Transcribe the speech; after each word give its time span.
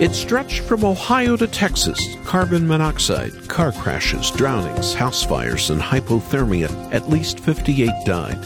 It 0.00 0.14
stretched 0.14 0.60
from 0.60 0.84
Ohio 0.84 1.36
to 1.36 1.46
Texas. 1.46 1.98
Carbon 2.24 2.66
monoxide, 2.66 3.48
car 3.48 3.72
crashes, 3.72 4.30
drownings, 4.32 4.94
house 4.94 5.22
fires, 5.24 5.70
and 5.70 5.80
hypothermia. 5.80 6.70
At 6.92 7.08
least 7.08 7.38
58 7.40 7.90
died. 8.04 8.38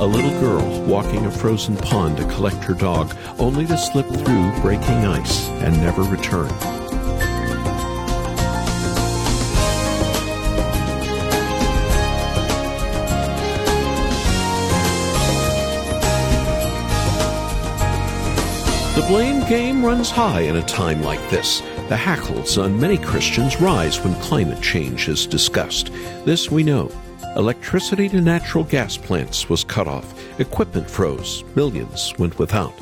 A 0.00 0.06
little 0.06 0.40
girl 0.40 0.82
walking 0.82 1.24
a 1.26 1.30
frozen 1.30 1.76
pond 1.76 2.16
to 2.16 2.24
collect 2.24 2.64
her 2.64 2.74
dog, 2.74 3.14
only 3.38 3.66
to 3.66 3.78
slip 3.78 4.06
through 4.06 4.60
breaking 4.60 5.06
ice 5.06 5.46
and 5.62 5.76
never 5.78 6.02
return. 6.02 6.50
The 18.94 19.02
blame 19.08 19.40
game 19.48 19.84
runs 19.84 20.08
high 20.08 20.42
in 20.42 20.54
a 20.54 20.62
time 20.62 21.02
like 21.02 21.18
this. 21.28 21.58
The 21.88 21.96
hackles 21.96 22.58
on 22.58 22.80
many 22.80 22.96
Christians 22.96 23.60
rise 23.60 24.00
when 24.00 24.14
climate 24.20 24.62
change 24.62 25.08
is 25.08 25.26
discussed. 25.26 25.90
This 26.24 26.48
we 26.48 26.62
know. 26.62 26.92
Electricity 27.34 28.08
to 28.10 28.20
natural 28.20 28.62
gas 28.62 28.96
plants 28.96 29.48
was 29.48 29.64
cut 29.64 29.88
off, 29.88 30.14
equipment 30.38 30.88
froze, 30.88 31.42
millions 31.56 32.14
went 32.20 32.38
without. 32.38 32.72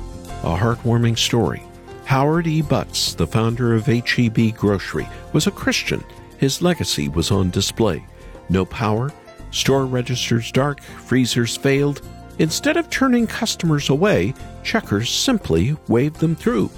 A 0.42 0.54
heartwarming 0.54 1.16
story. 1.16 1.62
Howard 2.04 2.46
E. 2.46 2.60
Butts, 2.60 3.14
the 3.14 3.26
founder 3.26 3.72
of 3.72 3.86
HEB 3.86 4.54
Grocery, 4.54 5.08
was 5.32 5.46
a 5.46 5.50
Christian. 5.50 6.04
His 6.36 6.60
legacy 6.60 7.08
was 7.08 7.30
on 7.30 7.48
display. 7.48 8.04
No 8.50 8.66
power, 8.66 9.10
store 9.50 9.86
registers 9.86 10.52
dark, 10.52 10.82
freezers 10.82 11.56
failed. 11.56 12.02
Instead 12.42 12.76
of 12.76 12.90
turning 12.90 13.26
customers 13.26 13.88
away, 13.88 14.34
checkers 14.62 15.08
simply 15.08 15.76
waved 15.88 16.20
them 16.20 16.36
through. 16.36 16.70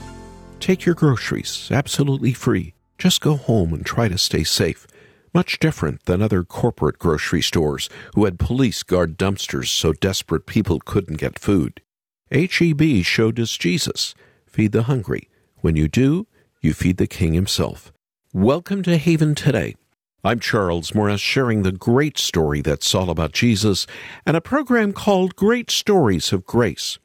Take 0.61 0.85
your 0.85 0.95
groceries 0.95 1.69
absolutely 1.73 2.33
free. 2.33 2.75
Just 2.99 3.21
go 3.21 3.37
home 3.37 3.75
and 3.75 3.85
try 3.85 4.09
to 4.09 4.19
stay 4.19 4.45
safe 4.45 4.87
much 5.35 5.59
different 5.59 6.05
than 6.05 6.23
other 6.23 6.45
corporate 6.45 6.99
grocery 6.99 7.43
stores 7.43 7.91
who 8.15 8.25
had 8.25 8.39
police 8.39 8.83
guard 8.85 9.19
dumpsters 9.19 9.69
so 9.69 9.93
desperate 9.93 10.47
people 10.47 10.79
couldn't 10.79 11.19
get 11.19 11.39
food. 11.39 11.83
HEB 12.31 13.03
showed 13.03 13.41
us 13.41 13.57
Jesus. 13.57 14.15
Feed 14.47 14.71
the 14.73 14.85
hungry. 14.85 15.29
When 15.57 15.75
you 15.75 15.89
do, 15.89 16.29
you 16.61 16.73
feed 16.73 16.99
the 16.99 17.09
King 17.09 17.35
himself. 17.35 17.93
Welcome 18.33 18.83
to 18.85 18.97
Haven 18.97 19.35
Today. 19.35 19.75
I'm 20.27 20.41
Charles 20.41 20.95
Morris, 20.95 21.21
sharing 21.21 21.63
the 21.63 21.73
great 21.73 22.17
story 22.17 22.63
that's 22.63 22.95
all 22.95 23.11
about 23.11 23.33
Jesus 23.33 23.87
and 24.25 24.37
a 24.37 24.41
program 24.41 24.95
called 24.95 25.37
Great 25.37 25.71
Stories 25.71 26.33
of 26.33 26.47
Grace. 26.47 26.99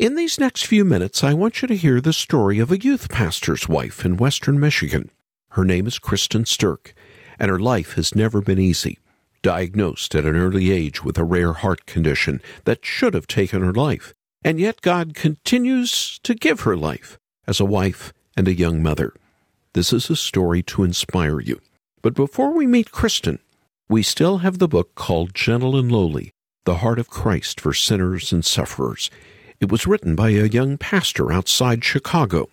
In 0.00 0.16
these 0.16 0.40
next 0.40 0.66
few 0.66 0.84
minutes, 0.84 1.22
I 1.22 1.32
want 1.32 1.62
you 1.62 1.68
to 1.68 1.76
hear 1.76 2.00
the 2.00 2.12
story 2.12 2.58
of 2.58 2.72
a 2.72 2.80
youth 2.80 3.08
pastor's 3.08 3.68
wife 3.68 4.04
in 4.04 4.16
western 4.16 4.58
Michigan. 4.58 5.10
Her 5.50 5.64
name 5.64 5.86
is 5.86 6.00
Kristen 6.00 6.44
Stirk 6.44 6.92
and 7.40 7.50
her 7.50 7.58
life 7.58 7.94
has 7.94 8.14
never 8.14 8.40
been 8.42 8.58
easy. 8.58 8.98
Diagnosed 9.42 10.14
at 10.14 10.26
an 10.26 10.36
early 10.36 10.70
age 10.70 11.02
with 11.02 11.16
a 11.16 11.24
rare 11.24 11.54
heart 11.54 11.86
condition 11.86 12.42
that 12.64 12.84
should 12.84 13.14
have 13.14 13.26
taken 13.26 13.62
her 13.62 13.72
life, 13.72 14.12
and 14.44 14.60
yet 14.60 14.82
God 14.82 15.14
continues 15.14 16.20
to 16.22 16.34
give 16.34 16.60
her 16.60 16.76
life 16.76 17.18
as 17.46 17.58
a 17.58 17.64
wife 17.64 18.12
and 18.36 18.46
a 18.46 18.54
young 18.54 18.82
mother. 18.82 19.14
This 19.72 19.92
is 19.92 20.10
a 20.10 20.16
story 20.16 20.62
to 20.64 20.84
inspire 20.84 21.40
you. 21.40 21.60
But 22.02 22.14
before 22.14 22.54
we 22.54 22.66
meet 22.66 22.92
Kristen, 22.92 23.40
we 23.88 24.02
still 24.02 24.38
have 24.38 24.58
the 24.58 24.68
book 24.68 24.94
called 24.94 25.34
Gentle 25.34 25.76
and 25.76 25.92
Lowly 25.92 26.30
The 26.64 26.76
Heart 26.76 26.98
of 26.98 27.10
Christ 27.10 27.60
for 27.60 27.74
Sinners 27.74 28.32
and 28.32 28.42
Sufferers. 28.42 29.10
It 29.60 29.70
was 29.70 29.86
written 29.86 30.14
by 30.16 30.30
a 30.30 30.46
young 30.46 30.78
pastor 30.78 31.30
outside 31.30 31.84
Chicago. 31.84 32.48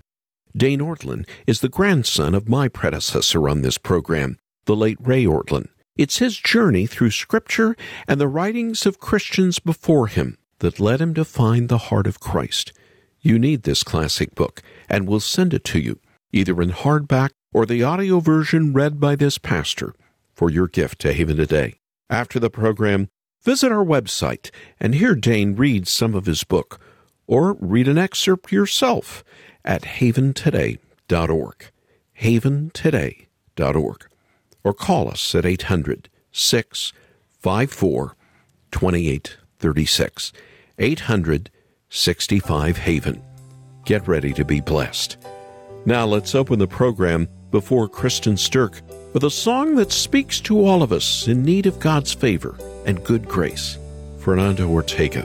Dane 0.56 0.82
Ortlund 0.82 1.26
is 1.46 1.62
the 1.62 1.70
grandson 1.70 2.36
of 2.36 2.50
my 2.50 2.68
predecessor 2.68 3.48
on 3.48 3.62
this 3.62 3.78
program, 3.78 4.38
the 4.66 4.76
late 4.76 4.98
Ray 5.00 5.24
Ortlund. 5.24 5.70
It's 5.96 6.18
his 6.18 6.38
journey 6.38 6.86
through 6.86 7.12
Scripture 7.12 7.78
and 8.08 8.20
the 8.20 8.28
writings 8.28 8.86
of 8.86 9.00
Christians 9.00 9.60
before 9.60 10.08
him 10.08 10.38
that 10.60 10.80
led 10.80 11.00
him 11.00 11.14
to 11.14 11.24
find 11.24 11.70
the 11.70 11.78
heart 11.78 12.08
of 12.08 12.20
Christ. 12.20 12.74
You 13.22 13.40
need 13.40 13.64
this 13.64 13.84
classic 13.84 14.36
book, 14.36 14.62
and 14.90 15.08
we'll 15.08 15.22
send 15.22 15.54
it 15.54 15.64
to 15.66 15.80
you, 15.80 16.00
either 16.34 16.62
in 16.62 16.72
hardback 16.72 17.32
or 17.58 17.66
the 17.66 17.82
audio 17.82 18.20
version 18.20 18.72
read 18.72 19.00
by 19.00 19.16
this 19.16 19.40
pastor, 19.40 19.96
for 20.32 20.52
your 20.52 20.68
gift 20.68 21.00
to 21.00 21.12
Haven 21.12 21.38
Today. 21.38 21.74
After 22.08 22.40
the 22.40 22.52
program, 22.52 23.10
visit 23.42 23.72
our 23.72 23.84
website 23.84 24.52
and 24.80 24.94
hear 24.94 25.16
Dane 25.16 25.56
read 25.56 25.88
some 25.88 26.14
of 26.14 26.28
his 26.28 26.44
book, 26.44 26.80
or 27.26 27.54
read 27.60 27.88
an 27.88 27.98
excerpt 27.98 28.52
yourself 28.52 29.24
at 29.66 29.82
haventoday.org. 29.82 31.72
haventoday.org 32.22 34.08
or 34.64 34.74
call 34.76 35.10
us 35.10 35.34
at 35.34 35.44
800 35.44 36.10
654 36.32 38.16
2836. 38.70 40.34
800 40.78 41.50
65 41.90 42.78
Haven. 42.78 43.24
Get 43.84 44.08
ready 44.08 44.32
to 44.34 44.46
be 44.46 44.62
blessed. 44.62 45.18
Now 45.88 46.06
let's 46.06 46.36
open 46.36 46.60
the 46.60 46.68
program 46.68 47.28
before 47.52 47.88
Kristen 47.88 48.38
Stirk 48.38 48.82
with 49.14 49.24
a 49.24 49.32
song 49.32 49.76
that 49.76 49.92
speaks 49.92 50.40
to 50.42 50.66
all 50.66 50.84
of 50.84 50.92
us 50.92 51.28
in 51.28 51.44
need 51.44 51.66
of 51.66 51.80
God's 51.80 52.14
favor 52.14 52.58
and 52.86 53.04
good 53.04 53.28
grace. 53.28 53.78
Fernando 54.20 54.68
Ortega. 54.68 55.22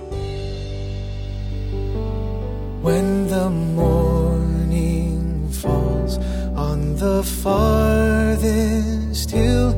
When 2.83 3.28
the 3.28 3.50
morning 3.50 5.50
falls 5.50 6.19
on 6.56 6.97
the 6.97 7.22
farthest 7.43 9.31
hill, 9.31 9.71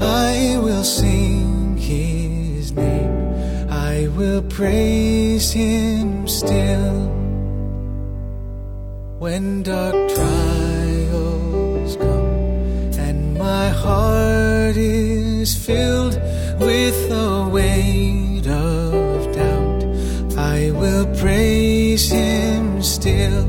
I 0.00 0.58
will 0.62 0.84
sing 0.84 1.76
his 1.76 2.72
name. 2.72 3.70
I 3.70 4.08
will 4.16 4.42
praise 4.42 5.52
him 5.52 6.28
still. 6.28 7.08
When 9.18 9.64
dark 9.64 9.94
trials 10.14 10.57
my 13.54 13.68
heart 13.70 14.76
is 14.76 15.50
filled 15.66 16.16
with 16.60 16.96
the 17.08 17.48
weight 17.50 18.46
of 18.46 19.16
doubt, 19.38 19.82
I 20.36 20.70
will 20.80 21.06
praise 21.16 22.10
him 22.10 22.82
still. 22.82 23.47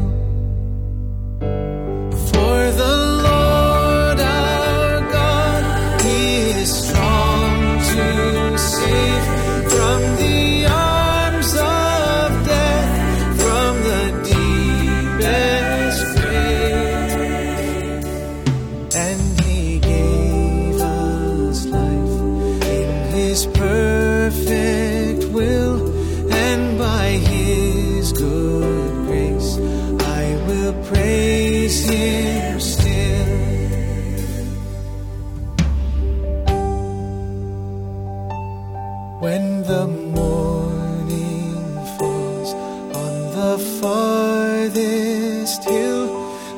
this 44.74 45.63
hill, 45.63 46.09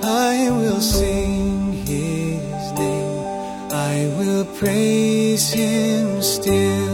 I 0.03 0.49
will 0.49 0.81
sing 0.81 1.73
his 1.85 2.71
name. 2.73 3.19
I 3.71 4.13
will 4.17 4.45
praise 4.59 5.51
him 5.53 6.21
still. 6.21 6.90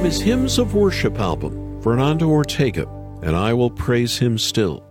From 0.00 0.06
his 0.06 0.22
Hymns 0.22 0.58
of 0.58 0.72
Worship 0.74 1.18
album, 1.20 1.78
Fernando 1.82 2.26
Ortega, 2.30 2.88
and 3.22 3.36
I 3.36 3.52
Will 3.52 3.68
Praise 3.68 4.16
Him 4.16 4.38
Still. 4.38 4.82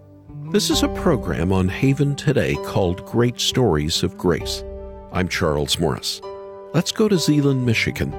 This 0.51 0.69
is 0.69 0.83
a 0.83 0.87
program 0.89 1.51
on 1.51 1.67
Haven 1.67 2.15
Today 2.15 2.53
called 2.63 3.03
Great 3.07 3.39
Stories 3.39 4.03
of 4.03 4.15
Grace. 4.19 4.63
I'm 5.11 5.27
Charles 5.27 5.79
Morris. 5.79 6.21
Let's 6.75 6.91
go 6.91 7.07
to 7.07 7.17
Zeeland, 7.17 7.65
Michigan, 7.65 8.13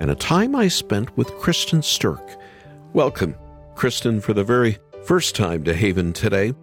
and 0.00 0.10
a 0.10 0.14
time 0.14 0.56
I 0.56 0.68
spent 0.68 1.14
with 1.14 1.28
Kristen 1.36 1.82
Stirk. 1.82 2.26
Welcome, 2.94 3.36
Kristen, 3.74 4.22
for 4.22 4.32
the 4.32 4.42
very 4.42 4.78
first 5.04 5.36
time 5.36 5.62
to 5.64 5.74
Haven 5.74 6.14
Today. 6.14 6.54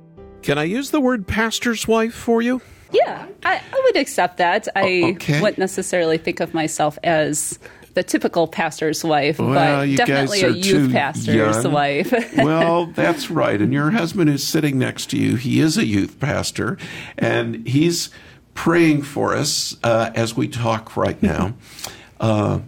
Can 0.42 0.58
I 0.58 0.64
use 0.64 0.90
the 0.90 1.00
word 1.02 1.28
pastor's 1.28 1.88
wife 1.88 2.16
for 2.16 2.42
you? 2.42 2.64
Yeah, 2.92 3.28
I, 3.46 3.58
I 3.72 3.82
would 3.84 3.96
accept 3.98 4.38
that. 4.38 4.68
I 4.76 5.02
Oh, 5.04 5.10
okay. 5.12 5.40
wouldn't 5.40 5.60
necessarily 5.60 6.18
think 6.18 6.40
of 6.40 6.56
myself 6.56 6.98
as 7.04 7.60
the 7.98 8.04
typical 8.04 8.48
pastor's 8.48 9.04
wife, 9.04 9.40
Well, 9.40 9.56
but 9.56 9.96
definitely 9.96 10.44
a 10.44 10.50
youth 10.50 10.92
pastor's 10.92 11.64
young. 11.64 11.72
wife. 11.72 12.14
well, 12.38 12.86
that's 12.86 13.32
right. 13.32 13.60
And 13.60 13.74
your 13.74 13.90
husband 13.90 14.30
is 14.30 14.46
sitting 14.46 14.78
next 14.78 15.10
to 15.10 15.18
you. 15.18 15.36
He 15.36 15.60
is 15.60 15.80
a 15.80 15.86
youth 15.86 16.20
pastor, 16.20 16.78
and 17.18 17.68
he's 17.68 18.12
praying 18.54 19.02
for 19.02 19.34
us 19.36 19.78
uh, 19.84 20.12
as 20.14 20.38
we 20.38 20.48
talk 20.48 20.96
right 20.96 21.20
now. 21.24 21.56
Uh, 22.20 22.60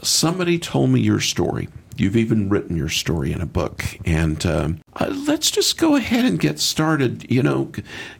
somebody 0.00 0.60
told 0.60 0.90
me 0.90 1.00
your 1.00 1.18
story. 1.18 1.68
You've 1.96 2.16
even 2.16 2.48
written 2.48 2.76
your 2.76 2.88
story 2.88 3.32
in 3.32 3.40
a 3.40 3.46
book. 3.46 3.82
And 4.04 4.44
um, 4.46 4.80
uh, 4.94 5.12
let's 5.26 5.50
just 5.50 5.78
go 5.78 5.96
ahead 5.96 6.24
and 6.24 6.38
get 6.38 6.58
started. 6.58 7.30
You 7.30 7.42
know, 7.42 7.72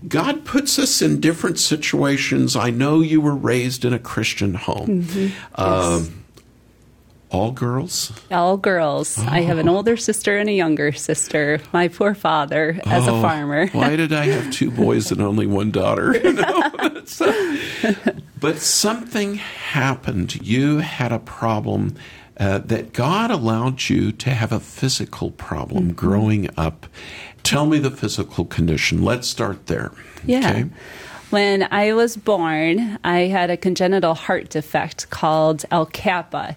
God 0.09 0.45
puts 0.45 0.79
us 0.79 1.03
in 1.03 1.21
different 1.21 1.59
situations. 1.59 2.57
I 2.57 2.71
know 2.71 3.01
you 3.01 3.21
were 3.21 3.35
raised 3.37 3.85
in 3.85 3.93
a 3.93 3.99
Christian 3.99 4.55
home. 4.55 5.09
Um, 5.57 6.25
all 7.31 7.51
girls? 7.51 8.13
All 8.31 8.57
girls. 8.57 9.19
I 9.19 9.41
have 9.43 9.57
Oh. 9.59 9.61
an 9.61 9.69
older 9.69 9.97
sister 9.97 10.39
and 10.39 10.49
a 10.49 10.53
younger 10.53 10.93
sister. 10.93 11.61
My 11.73 11.89
poor 11.89 12.15
father, 12.15 12.81
as 12.87 13.07
a 13.09 13.11
Oh, 13.11 13.21
farmer. 13.21 13.67
why 13.73 13.97
did 13.97 14.13
I 14.13 14.27
have 14.27 14.51
two 14.53 14.71
boys 14.71 15.11
and 15.11 15.21
only 15.21 15.47
one 15.47 15.71
daughter? 15.71 16.15
You 16.25 16.33
know? 16.35 17.03
So- 17.05 17.55
but 18.41 18.59
something 18.59 19.35
happened. 19.37 20.37
You 20.47 20.79
had 20.79 21.11
a 21.13 21.19
problem 21.19 21.95
uh, 22.39 22.59
that 22.59 22.93
God 22.93 23.31
allowed 23.31 23.89
you 23.89 24.13
to 24.13 24.31
have 24.31 24.53
a 24.53 24.61
physical 24.61 25.31
problem 25.31 25.85
Mm-hmm. 25.85 25.93
growing 25.95 26.49
up. 26.57 26.87
Tell 27.43 27.67
me 27.67 27.79
the 27.79 27.91
physical 27.91 28.45
condition. 28.45 29.03
Let's 29.03 29.29
start 29.29 29.67
there. 29.67 29.93
Yeah. 30.25 30.51
Okay? 30.51 30.65
When 31.31 31.67
I 31.71 31.93
was 31.93 32.17
born, 32.17 32.99
I 33.05 33.21
had 33.21 33.51
a 33.51 33.57
congenital 33.57 34.15
heart 34.15 34.49
defect 34.51 35.11
called 35.11 35.65
L 35.71 35.87
kappa. 35.87 36.57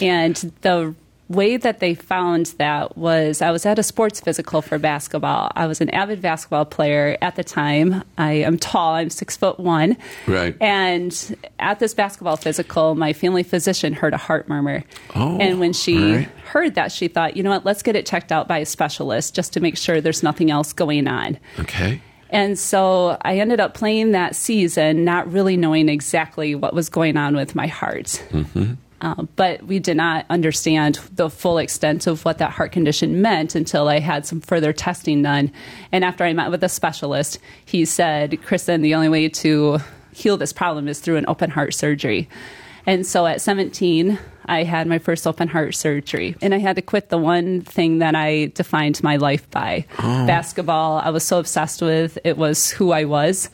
And 0.00 0.36
the 0.62 0.94
way 1.32 1.56
that 1.56 1.80
they 1.80 1.94
found 1.94 2.46
that 2.58 2.96
was 2.96 3.42
I 3.42 3.50
was 3.50 3.66
at 3.66 3.78
a 3.78 3.82
sports 3.82 4.20
physical 4.20 4.62
for 4.62 4.78
basketball. 4.78 5.50
I 5.54 5.66
was 5.66 5.80
an 5.80 5.90
avid 5.90 6.22
basketball 6.22 6.64
player 6.64 7.16
at 7.20 7.36
the 7.36 7.44
time. 7.44 8.04
I 8.18 8.32
am 8.32 8.58
tall, 8.58 8.94
I'm 8.94 9.10
six 9.10 9.36
foot 9.36 9.58
one. 9.58 9.96
Right. 10.26 10.56
And 10.60 11.36
at 11.58 11.78
this 11.78 11.94
basketball 11.94 12.36
physical, 12.36 12.94
my 12.94 13.12
family 13.12 13.42
physician 13.42 13.92
heard 13.92 14.14
a 14.14 14.18
heart 14.18 14.48
murmur. 14.48 14.84
Oh, 15.14 15.38
and 15.38 15.58
when 15.58 15.72
she 15.72 16.14
right. 16.14 16.28
heard 16.44 16.74
that, 16.74 16.92
she 16.92 17.08
thought, 17.08 17.36
you 17.36 17.42
know 17.42 17.50
what, 17.50 17.64
let's 17.64 17.82
get 17.82 17.96
it 17.96 18.06
checked 18.06 18.30
out 18.32 18.48
by 18.48 18.58
a 18.58 18.66
specialist 18.66 19.34
just 19.34 19.52
to 19.54 19.60
make 19.60 19.76
sure 19.76 20.00
there's 20.00 20.22
nothing 20.22 20.50
else 20.50 20.72
going 20.72 21.08
on. 21.08 21.38
Okay. 21.58 22.00
And 22.30 22.58
so 22.58 23.18
I 23.22 23.38
ended 23.38 23.60
up 23.60 23.74
playing 23.74 24.12
that 24.12 24.34
season, 24.34 25.04
not 25.04 25.30
really 25.30 25.56
knowing 25.56 25.90
exactly 25.90 26.54
what 26.54 26.72
was 26.72 26.88
going 26.88 27.18
on 27.18 27.36
with 27.36 27.54
my 27.54 27.66
heart. 27.66 28.24
Mm-hmm. 28.30 28.72
Uh, 29.02 29.22
but 29.34 29.64
we 29.64 29.80
did 29.80 29.96
not 29.96 30.24
understand 30.30 31.00
the 31.12 31.28
full 31.28 31.58
extent 31.58 32.06
of 32.06 32.24
what 32.24 32.38
that 32.38 32.52
heart 32.52 32.70
condition 32.70 33.20
meant 33.20 33.56
until 33.56 33.88
I 33.88 33.98
had 33.98 34.24
some 34.24 34.40
further 34.40 34.72
testing 34.72 35.22
done. 35.22 35.50
And 35.90 36.04
after 36.04 36.22
I 36.22 36.32
met 36.32 36.52
with 36.52 36.62
a 36.62 36.68
specialist, 36.68 37.38
he 37.64 37.84
said, 37.84 38.40
Kristen, 38.42 38.80
the 38.80 38.94
only 38.94 39.08
way 39.08 39.28
to 39.28 39.78
heal 40.12 40.36
this 40.36 40.52
problem 40.52 40.86
is 40.86 41.00
through 41.00 41.16
an 41.16 41.24
open 41.26 41.50
heart 41.50 41.74
surgery. 41.74 42.28
And 42.86 43.04
so 43.04 43.26
at 43.26 43.40
17, 43.40 44.18
I 44.46 44.62
had 44.62 44.86
my 44.86 44.98
first 44.98 45.26
open 45.26 45.48
heart 45.48 45.74
surgery. 45.74 46.36
And 46.40 46.54
I 46.54 46.58
had 46.58 46.76
to 46.76 46.82
quit 46.82 47.08
the 47.08 47.18
one 47.18 47.60
thing 47.62 47.98
that 47.98 48.14
I 48.14 48.46
defined 48.54 49.02
my 49.02 49.16
life 49.16 49.50
by 49.50 49.84
basketball. 49.98 50.98
I 50.98 51.10
was 51.10 51.24
so 51.24 51.40
obsessed 51.40 51.82
with 51.82 52.18
it, 52.24 52.36
was 52.36 52.70
who 52.70 52.92
I 52.92 53.04
was. 53.04 53.50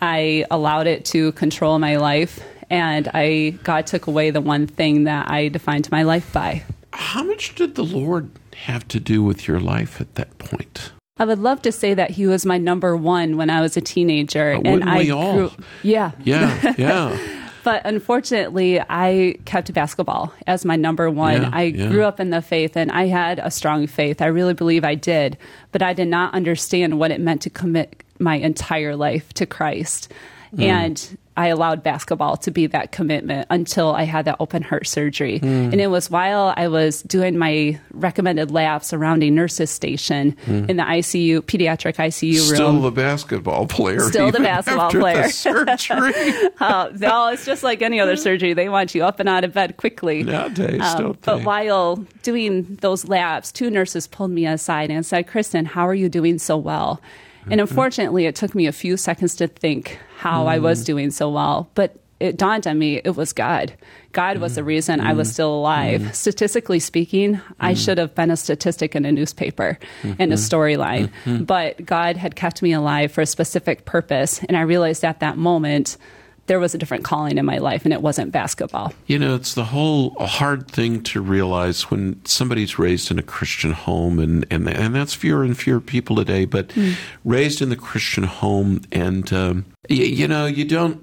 I 0.00 0.44
allowed 0.50 0.86
it 0.86 1.04
to 1.06 1.32
control 1.32 1.78
my 1.78 1.96
life. 1.96 2.40
And 2.70 3.08
I 3.14 3.58
God 3.62 3.86
took 3.86 4.06
away 4.06 4.30
the 4.30 4.40
one 4.40 4.66
thing 4.66 5.04
that 5.04 5.30
I 5.30 5.48
defined 5.48 5.90
my 5.90 6.02
life 6.02 6.32
by. 6.32 6.62
How 6.92 7.22
much 7.22 7.54
did 7.54 7.74
the 7.74 7.84
Lord 7.84 8.30
have 8.56 8.88
to 8.88 9.00
do 9.00 9.22
with 9.22 9.46
your 9.46 9.60
life 9.60 10.00
at 10.00 10.14
that 10.14 10.38
point? 10.38 10.92
I 11.18 11.24
would 11.24 11.38
love 11.38 11.62
to 11.62 11.72
say 11.72 11.94
that 11.94 12.10
he 12.10 12.26
was 12.26 12.44
my 12.44 12.58
number 12.58 12.96
one 12.96 13.36
when 13.36 13.48
I 13.48 13.60
was 13.62 13.76
a 13.76 13.80
teenager, 13.80 14.54
Uh, 14.54 14.60
and 14.64 14.84
I 14.84 15.04
grew. 15.04 15.50
Yeah, 15.82 16.12
Yeah, 16.24 16.74
yeah. 16.78 17.36
But 17.66 17.82
unfortunately, 17.84 18.80
I 18.80 19.34
kept 19.44 19.74
basketball 19.74 20.32
as 20.46 20.64
my 20.64 20.76
number 20.76 21.10
one. 21.10 21.42
Yeah, 21.42 21.50
I 21.52 21.62
yeah. 21.62 21.88
grew 21.88 22.04
up 22.04 22.20
in 22.20 22.30
the 22.30 22.40
faith 22.40 22.76
and 22.76 22.92
I 22.92 23.06
had 23.06 23.40
a 23.40 23.50
strong 23.50 23.88
faith. 23.88 24.22
I 24.22 24.26
really 24.26 24.54
believe 24.54 24.84
I 24.84 24.94
did. 24.94 25.36
But 25.72 25.82
I 25.82 25.92
did 25.92 26.06
not 26.06 26.32
understand 26.32 27.00
what 27.00 27.10
it 27.10 27.20
meant 27.20 27.42
to 27.42 27.50
commit 27.50 28.04
my 28.20 28.36
entire 28.36 28.94
life 28.94 29.32
to 29.34 29.46
Christ. 29.46 30.12
Mm. 30.54 30.62
And 30.62 31.18
I 31.36 31.48
allowed 31.48 31.82
basketball 31.82 32.36
to 32.38 32.50
be 32.50 32.66
that 32.68 32.92
commitment 32.92 33.46
until 33.50 33.92
I 33.94 34.04
had 34.04 34.24
that 34.26 34.36
open 34.40 34.62
heart 34.62 34.86
surgery. 34.86 35.40
Mm. 35.40 35.72
And 35.72 35.80
it 35.80 35.88
was 35.88 36.10
while 36.10 36.52
I 36.56 36.68
was 36.68 37.02
doing 37.02 37.38
my 37.38 37.78
recommended 37.92 38.50
laps 38.50 38.92
around 38.92 39.06
surrounding 39.06 39.34
nurses 39.36 39.70
station 39.70 40.36
in 40.48 40.76
the 40.78 40.82
ICU, 40.82 41.42
pediatric 41.42 41.94
ICU 41.96 42.34
Mm. 42.34 42.54
Still 42.54 42.72
room. 42.72 42.82
the 42.82 42.90
basketball 42.90 43.66
player. 43.68 44.00
Still 44.00 44.32
the 44.32 44.40
basketball 44.40 44.90
player. 44.90 45.22
The 45.22 45.28
surgery. 45.28 46.12
Uh, 46.60 46.90
no, 46.98 47.28
it's 47.28 47.44
just 47.44 47.62
like 47.62 47.82
any 47.82 48.00
other 48.00 48.16
surgery. 48.16 48.52
They 48.54 48.68
want 48.68 48.94
you 48.94 49.04
up 49.04 49.20
and 49.20 49.28
out 49.28 49.44
of 49.44 49.52
bed 49.52 49.76
quickly. 49.76 50.22
Nowadays, 50.24 50.80
Um, 50.80 51.16
but 51.22 51.44
while 51.44 51.96
doing 52.22 52.76
those 52.80 53.06
labs, 53.06 53.52
two 53.52 53.70
nurses 53.70 54.06
pulled 54.06 54.30
me 54.32 54.46
aside 54.46 54.90
and 54.90 55.04
said, 55.06 55.26
Kristen, 55.28 55.66
how 55.66 55.86
are 55.86 55.94
you 55.94 56.08
doing 56.08 56.38
so 56.38 56.56
well? 56.56 57.00
And 57.46 57.60
Mm-hmm. 57.60 57.60
unfortunately, 57.60 58.26
it 58.26 58.34
took 58.34 58.54
me 58.54 58.66
a 58.66 58.72
few 58.72 58.96
seconds 58.96 59.34
to 59.36 59.46
think 59.48 59.98
how 60.18 60.46
I 60.46 60.58
Mm. 60.58 60.62
was 60.62 60.84
doing 60.84 61.10
so 61.10 61.30
well. 61.30 61.68
But 61.74 61.96
it 62.18 62.38
dawned 62.38 62.66
on 62.66 62.78
me 62.78 63.00
it 63.04 63.14
was 63.16 63.32
God. 63.34 63.74
God 64.12 64.38
was 64.38 64.54
the 64.54 64.62
Mm. 64.62 64.66
reason 64.66 65.00
I 65.00 65.12
was 65.12 65.30
still 65.30 65.54
alive. 65.54 66.16
Statistically 66.16 66.80
speaking, 66.80 67.40
I 67.60 67.74
Mm. 67.74 67.84
should 67.84 67.98
have 67.98 68.14
been 68.14 68.30
a 68.30 68.36
statistic 68.36 68.96
in 68.96 69.04
a 69.04 69.12
newspaper 69.12 69.78
Mm-hmm. 70.02 70.22
in 70.22 70.32
a 70.32 70.36
storyline. 70.36 71.10
But 71.26 71.84
God 71.84 72.16
had 72.16 72.34
kept 72.34 72.62
me 72.62 72.72
alive 72.72 73.12
for 73.12 73.20
a 73.20 73.26
specific 73.26 73.84
purpose. 73.84 74.40
And 74.48 74.56
I 74.56 74.62
realized 74.62 75.04
at 75.04 75.20
that 75.20 75.36
moment, 75.36 75.98
there 76.46 76.60
was 76.60 76.74
a 76.74 76.78
different 76.78 77.04
calling 77.04 77.38
in 77.38 77.44
my 77.44 77.58
life, 77.58 77.84
and 77.84 77.92
it 77.92 78.02
wasn't 78.02 78.32
basketball. 78.32 78.92
You 79.06 79.18
know, 79.18 79.34
it's 79.34 79.54
the 79.54 79.64
whole 79.64 80.10
hard 80.18 80.70
thing 80.70 81.02
to 81.04 81.20
realize 81.20 81.90
when 81.90 82.24
somebody's 82.24 82.78
raised 82.78 83.10
in 83.10 83.18
a 83.18 83.22
Christian 83.22 83.72
home, 83.72 84.18
and 84.18 84.46
and 84.50 84.68
and 84.68 84.94
that's 84.94 85.14
fewer 85.14 85.42
and 85.42 85.56
fewer 85.56 85.80
people 85.80 86.16
today. 86.16 86.44
But 86.44 86.72
hmm. 86.72 86.92
raised 87.24 87.60
in 87.60 87.68
the 87.68 87.76
Christian 87.76 88.24
home, 88.24 88.82
and 88.92 89.32
um, 89.32 89.66
y- 89.90 89.96
you 89.96 90.28
know, 90.28 90.46
you 90.46 90.64
don't. 90.64 91.02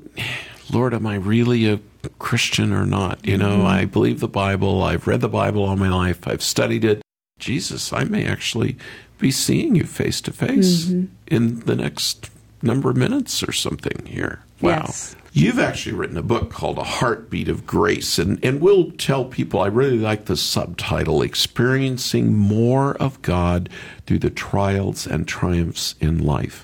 Lord, 0.71 0.93
am 0.93 1.05
I 1.05 1.15
really 1.15 1.67
a 1.71 1.79
Christian 2.19 2.71
or 2.71 2.85
not? 2.85 3.25
You 3.25 3.37
know, 3.37 3.57
mm-hmm. 3.57 3.67
I 3.67 3.85
believe 3.85 4.21
the 4.21 4.27
Bible. 4.27 4.81
I've 4.83 5.07
read 5.07 5.21
the 5.21 5.29
Bible 5.29 5.63
all 5.65 5.75
my 5.75 5.89
life. 5.89 6.27
I've 6.27 6.43
studied 6.43 6.85
it. 6.85 7.01
Jesus, 7.37 7.91
I 7.91 8.05
may 8.05 8.25
actually 8.25 8.77
be 9.19 9.31
seeing 9.31 9.75
you 9.75 9.83
face 9.83 10.21
to 10.21 10.31
face 10.31 10.85
mm-hmm. 10.85 11.13
in 11.27 11.59
the 11.61 11.75
next 11.75 12.29
number 12.61 12.89
of 12.89 12.97
minutes 12.97 13.43
or 13.43 13.51
something 13.51 14.05
here. 14.05 14.39
Wow. 14.61 14.83
Yes. 14.85 15.15
You've 15.35 15.57
actually 15.57 15.95
written 15.95 16.15
a 16.15 16.21
book 16.21 16.51
called 16.51 16.77
A 16.77 16.83
Heartbeat 16.83 17.47
of 17.47 17.65
Grace, 17.65 18.19
and, 18.19 18.37
and 18.45 18.61
we'll 18.61 18.91
tell 18.91 19.25
people 19.25 19.61
I 19.61 19.65
really 19.65 19.97
like 19.97 20.25
the 20.25 20.37
subtitle 20.37 21.23
Experiencing 21.23 22.37
More 22.37 22.95
of 22.97 23.19
God 23.23 23.67
Through 24.05 24.19
the 24.19 24.29
Trials 24.29 25.07
and 25.07 25.27
Triumphs 25.27 25.95
in 25.99 26.23
Life. 26.23 26.63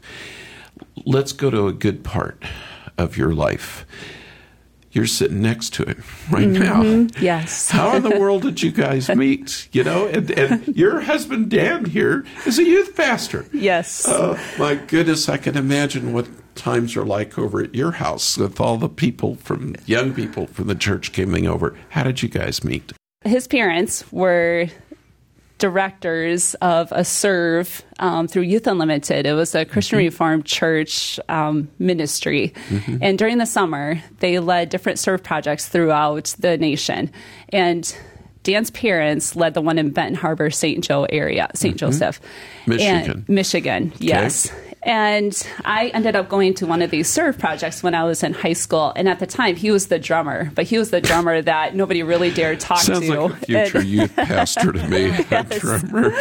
Let's 1.03 1.31
go 1.31 1.49
to 1.49 1.65
a 1.65 1.73
good 1.73 2.03
part 2.03 2.43
of 2.95 3.17
your 3.17 3.33
life. 3.33 3.87
You're 4.91 5.07
sitting 5.07 5.41
next 5.41 5.73
to 5.75 5.85
him 5.85 6.03
right 6.29 6.47
mm-hmm. 6.47 7.07
now. 7.07 7.07
Yes. 7.19 7.69
How 7.71 7.95
in 7.95 8.03
the 8.03 8.19
world 8.19 8.43
did 8.43 8.61
you 8.61 8.71
guys 8.71 9.09
meet? 9.15 9.67
You 9.71 9.83
know, 9.83 10.05
and, 10.05 10.29
and 10.29 10.67
your 10.77 10.99
husband 11.01 11.49
Dan 11.49 11.85
here 11.85 12.23
is 12.45 12.59
a 12.59 12.63
youth 12.63 12.95
pastor. 12.95 13.47
Yes. 13.51 14.05
Oh 14.07 14.39
my 14.59 14.75
goodness, 14.75 15.27
I 15.27 15.37
can 15.37 15.57
imagine 15.57 16.13
what 16.13 16.27
times 16.55 16.95
are 16.95 17.05
like 17.05 17.37
over 17.37 17.61
at 17.61 17.73
your 17.73 17.91
house 17.91 18.37
with 18.37 18.59
all 18.59 18.77
the 18.77 18.89
people 18.89 19.35
from 19.35 19.75
young 19.85 20.13
people 20.13 20.47
from 20.47 20.67
the 20.67 20.75
church 20.75 21.13
coming 21.13 21.47
over. 21.47 21.77
How 21.89 22.03
did 22.03 22.21
you 22.21 22.29
guys 22.29 22.63
meet? 22.63 22.91
His 23.23 23.47
parents 23.47 24.09
were 24.11 24.67
directors 25.57 26.55
of 26.55 26.91
a 26.91 27.03
serve 27.03 27.81
um, 27.99 28.27
through 28.27 28.43
Youth 28.43 28.65
Unlimited. 28.65 29.25
It 29.25 29.33
was 29.33 29.53
a 29.55 29.65
Christian 29.65 29.99
Mm-hmm. 29.99 30.05
Reformed 30.05 30.45
Church 30.45 31.19
um, 31.27 31.69
ministry. 31.79 32.53
And 33.01 33.17
during 33.17 33.37
the 33.39 33.45
summer, 33.45 34.01
they 34.19 34.39
led 34.39 34.69
different 34.69 34.99
serve 34.99 35.21
projects 35.21 35.67
throughout 35.67 36.33
the 36.39 36.57
nation. 36.57 37.11
And 37.49 37.93
Dan's 38.43 38.71
parents 38.71 39.35
led 39.35 39.53
the 39.53 39.61
one 39.61 39.77
in 39.77 39.91
Benton 39.91 40.15
Harbor, 40.15 40.49
St. 40.49 40.81
Joe 40.81 41.03
area, 41.09 41.49
saint 41.55 41.75
Joseph. 41.75 42.21
Mm-hmm. 42.21 42.71
Michigan. 42.71 43.11
And 43.11 43.29
Michigan, 43.29 43.93
yes. 43.99 44.51
And 44.83 45.35
I 45.65 45.87
ended 45.87 46.15
up 46.15 46.29
going 46.29 46.53
to 46.55 46.65
one 46.65 46.81
of 46.81 46.89
these 46.89 47.09
serve 47.09 47.37
projects 47.37 47.83
when 47.83 47.93
I 47.93 48.03
was 48.05 48.23
in 48.23 48.33
high 48.33 48.53
school. 48.53 48.93
And 48.95 49.09
at 49.09 49.19
the 49.19 49.27
time, 49.27 49.55
he 49.57 49.71
was 49.71 49.87
the 49.87 49.99
drummer, 49.99 50.51
but 50.55 50.65
he 50.65 50.77
was 50.77 50.89
the 50.91 51.01
drummer 51.01 51.41
that 51.41 51.75
nobody 51.75 52.01
really 52.01 52.31
dared 52.31 52.59
talk 52.61 52.79
Sounds 52.79 53.05
to. 53.07 53.21
like 53.23 53.31
a 53.41 53.45
future 53.45 53.77
And- 53.79 53.87
youth 53.87 54.15
pastor 54.15 54.71
to 54.71 54.87
me. 54.87 55.07
Yes. 55.29 55.59
drummer. 55.59 56.13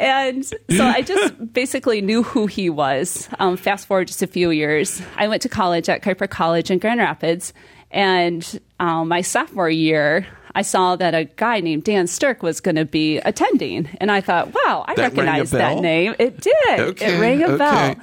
and 0.00 0.44
so 0.44 0.84
I 0.84 1.00
just 1.02 1.52
basically 1.52 2.02
knew 2.02 2.22
who 2.22 2.46
he 2.46 2.68
was. 2.68 3.28
Um, 3.38 3.56
fast 3.56 3.86
forward 3.86 4.08
just 4.08 4.22
a 4.22 4.26
few 4.26 4.50
years, 4.50 5.00
I 5.16 5.28
went 5.28 5.42
to 5.42 5.48
college 5.48 5.88
at 5.88 6.02
Kuyper 6.02 6.28
College 6.28 6.70
in 6.70 6.78
Grand 6.78 7.00
Rapids, 7.00 7.52
and 7.90 8.60
um, 8.80 9.08
my 9.08 9.22
sophomore 9.22 9.70
year, 9.70 10.26
I 10.58 10.62
saw 10.62 10.96
that 10.96 11.14
a 11.14 11.24
guy 11.24 11.60
named 11.60 11.84
Dan 11.84 12.08
Stirk 12.08 12.42
was 12.42 12.60
going 12.60 12.74
to 12.74 12.84
be 12.84 13.18
attending, 13.18 13.88
and 14.00 14.10
I 14.10 14.20
thought, 14.20 14.52
"Wow, 14.52 14.84
I 14.88 14.96
That 14.96 15.02
recognize 15.02 15.52
that 15.52 15.78
name. 15.78 16.16
It 16.18 16.40
did. 16.40 16.80
Okay, 16.80 17.14
it 17.14 17.20
rang 17.20 17.44
a 17.44 17.46
okay. 17.50 17.58
bell." 17.58 17.94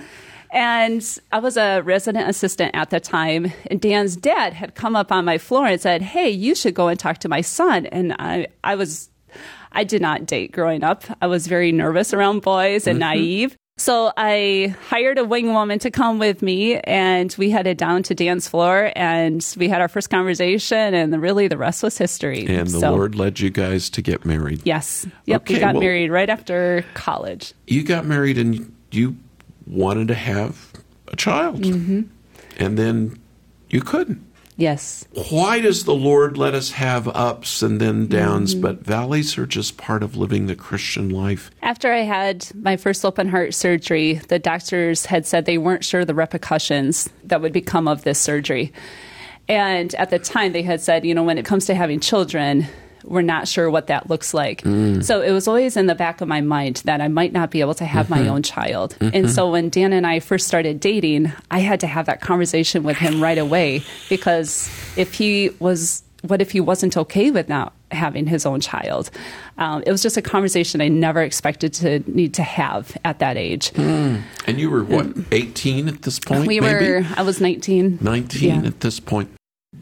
And 0.51 1.19
I 1.33 1.39
was 1.39 1.57
a 1.57 1.81
resident 1.81 2.29
assistant 2.29 2.71
at 2.73 2.91
the 2.91 3.01
time, 3.01 3.51
and 3.69 3.81
Dan's 3.81 4.15
dad 4.15 4.53
had 4.53 4.73
come 4.73 4.95
up 4.95 5.11
on 5.11 5.25
my 5.25 5.37
floor 5.37 5.67
and 5.67 5.81
said, 5.81 6.01
"Hey, 6.01 6.29
you 6.29 6.55
should 6.55 6.73
go 6.73 6.87
and 6.87 6.97
talk 6.97 7.17
to 7.19 7.27
my 7.27 7.41
son." 7.41 7.87
And 7.87 8.13
I, 8.19 8.47
I 8.63 8.75
was 8.75 9.09
I 9.73 9.83
did 9.83 10.01
not 10.01 10.25
date 10.25 10.53
growing 10.53 10.81
up. 10.81 11.03
I 11.21 11.27
was 11.27 11.47
very 11.47 11.73
nervous 11.73 12.13
around 12.13 12.41
boys 12.41 12.87
and 12.87 12.99
naive. 12.99 13.57
So 13.77 14.13
I 14.15 14.73
hired 14.87 15.17
a 15.17 15.25
wing 15.25 15.51
woman 15.51 15.79
to 15.79 15.91
come 15.91 16.17
with 16.17 16.41
me, 16.41 16.77
and 16.79 17.35
we 17.37 17.49
headed 17.49 17.75
down 17.75 18.03
to 18.03 18.15
dance 18.15 18.47
floor, 18.47 18.93
and 18.95 19.45
we 19.57 19.67
had 19.67 19.81
our 19.81 19.89
first 19.89 20.09
conversation, 20.09 20.93
and 20.93 21.21
really 21.21 21.49
the 21.49 21.57
rest 21.57 21.83
was 21.83 21.97
history. 21.97 22.45
And 22.47 22.67
the 22.67 22.79
So, 22.79 22.91
Lord 22.91 23.15
led 23.15 23.41
you 23.41 23.49
guys 23.49 23.89
to 23.89 24.01
get 24.01 24.23
married. 24.23 24.61
yes, 24.63 25.05
yep, 25.25 25.41
Okay, 25.41 25.55
we 25.55 25.59
got 25.59 25.73
well- 25.73 25.81
married 25.83 26.09
right 26.09 26.29
after 26.29 26.85
college. 26.93 27.51
You 27.67 27.83
got 27.83 28.05
married 28.05 28.37
and 28.37 28.73
you 28.91 29.17
wanted 29.67 30.07
to 30.07 30.15
have 30.15 30.71
a 31.09 31.17
child. 31.17 31.63
Mm-hmm. 31.63 32.03
And 32.57 32.77
then 32.79 33.19
you 33.69 33.81
couldn't. 33.81 34.24
Yes, 34.57 35.05
Why 35.29 35.59
does 35.59 35.83
the 35.83 35.93
Lord 35.93 36.37
let 36.37 36.53
us 36.53 36.71
have 36.71 37.09
ups 37.09 37.61
and 37.61 37.81
then 37.81 38.07
downs, 38.07 38.53
Mm-hmm. 38.53 38.61
but 38.61 38.85
valleys 38.85 39.37
are 39.37 39.45
just 39.45 39.75
part 39.75 40.01
of 40.01 40.15
living 40.15 40.47
the 40.47 40.55
Christian 40.55 41.09
life? 41.09 41.51
After 41.61 41.91
I 41.91 42.03
had 42.03 42.47
my 42.55 42.77
first 42.77 43.03
open 43.03 43.27
heart 43.27 43.53
surgery, 43.53 44.13
the 44.29 44.39
doctors 44.39 45.05
had 45.07 45.25
said 45.27 45.45
they 45.45 45.57
weren't 45.57 45.83
sure 45.83 46.05
the 46.05 46.13
repercussions 46.15 47.09
that 47.25 47.41
would 47.41 47.51
become 47.51 47.87
of 47.89 48.03
this 48.05 48.17
surgery. 48.19 48.71
And 49.49 49.93
at 49.95 50.09
the 50.09 50.19
time, 50.19 50.53
they 50.53 50.63
had 50.63 50.79
said, 50.79 51.05
you 51.05 51.13
know, 51.13 51.23
when 51.23 51.37
it 51.37 51.45
comes 51.45 51.65
to 51.65 51.75
having 51.75 51.99
children, 51.99 52.65
we're 53.05 53.21
not 53.21 53.47
sure 53.47 53.69
what 53.69 53.87
that 53.87 54.09
looks 54.09 54.33
like. 54.33 54.61
So 55.01 55.21
it 55.21 55.31
was 55.31 55.47
always 55.47 55.77
in 55.77 55.85
the 55.85 55.95
back 55.95 56.21
of 56.21 56.27
my 56.27 56.41
mind 56.41 56.81
that 56.85 57.01
I 57.01 57.07
might 57.07 57.33
not 57.33 57.51
be 57.51 57.61
able 57.61 57.75
to 57.75 57.85
have 57.85 58.09
my 58.09 58.19
mm-hmm. 58.19 58.29
own 58.29 58.43
child. 58.43 58.95
Mm-hmm. 58.99 59.15
And 59.15 59.31
so 59.31 59.51
when 59.51 59.69
Dan 59.69 59.93
and 59.93 60.05
I 60.05 60.19
first 60.19 60.47
started 60.47 60.79
dating, 60.79 61.31
I 61.51 61.59
had 61.59 61.79
to 61.81 61.87
have 61.87 62.07
that 62.07 62.21
conversation 62.21 62.83
with 62.83 62.97
him 62.97 63.21
right 63.21 63.37
away 63.37 63.83
because 64.09 64.69
if 64.97 65.13
he 65.13 65.51
was, 65.59 66.03
what 66.23 66.41
if 66.41 66.51
he 66.51 66.59
wasn't 66.59 66.97
okay 66.97 67.31
with 67.31 67.47
not 67.47 67.73
having 67.91 68.25
his 68.25 68.45
own 68.45 68.59
child? 68.59 69.11
Um, 69.57 69.83
it 69.85 69.91
was 69.91 70.01
just 70.01 70.17
a 70.17 70.21
conversation 70.21 70.81
I 70.81 70.87
never 70.87 71.21
expected 71.21 71.73
to 71.75 71.99
need 72.11 72.33
to 72.35 72.43
have 72.43 72.97
at 73.05 73.19
that 73.19 73.37
age. 73.37 73.69
Hmm. 73.69 74.17
And 74.47 74.59
you 74.59 74.69
were, 74.69 74.83
what, 74.83 75.07
mm. 75.07 75.25
18 75.31 75.87
at 75.87 76.01
this 76.01 76.19
point? 76.19 76.47
we 76.47 76.59
maybe? 76.59 76.89
were, 76.89 77.05
I 77.15 77.21
was 77.21 77.39
19. 77.39 77.99
19 78.01 78.49
Yeah. 78.49 78.67
at 78.67 78.81
this 78.81 78.99
point. 78.99 79.29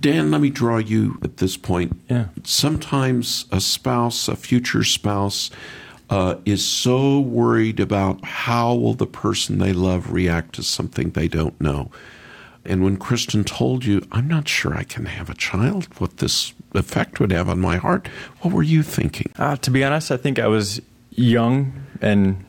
Dan, 0.04 0.32
let 0.32 0.42
me 0.42 0.50
draw 0.50 0.80
you 0.80 1.18
at 1.24 1.38
this 1.38 1.56
point. 1.56 1.98
Yeah. 2.10 2.26
Sometimes 2.44 3.46
a 3.54 3.62
spouse, 3.62 4.28
a 4.28 4.36
future 4.36 4.84
spouse, 4.84 5.50
uh, 6.10 6.36
is 6.44 6.68
so 6.68 7.22
worried 7.22 7.80
about 7.80 8.22
how 8.26 8.76
will 8.76 8.96
the 8.96 9.08
person 9.08 9.60
they 9.60 9.72
love 9.72 10.12
react 10.12 10.56
to 10.56 10.62
something 10.62 11.12
they 11.12 11.30
don't 11.30 11.60
know. 11.62 11.90
And 12.66 12.84
when 12.84 12.98
Kristen 12.98 13.46
told 13.46 13.86
you, 13.86 14.06
I'm 14.12 14.28
not 14.28 14.50
sure 14.50 14.76
I 14.76 14.84
can 14.84 15.06
have 15.06 15.30
a 15.30 15.36
child, 15.36 15.88
what 16.00 16.18
this 16.18 16.54
effect 16.74 17.22
would 17.22 17.32
have 17.32 17.48
on 17.48 17.62
my 17.62 17.78
heart, 17.78 18.10
what 18.42 18.54
were 18.54 18.62
you 18.62 18.84
thinking? 18.84 19.32
Uh, 19.38 19.56
to 19.56 19.72
be 19.72 19.86
honest, 19.86 20.12
I 20.12 20.18
think 20.18 20.38
I 20.38 20.48
was 20.48 20.82
young 21.12 21.72
and 22.02 22.44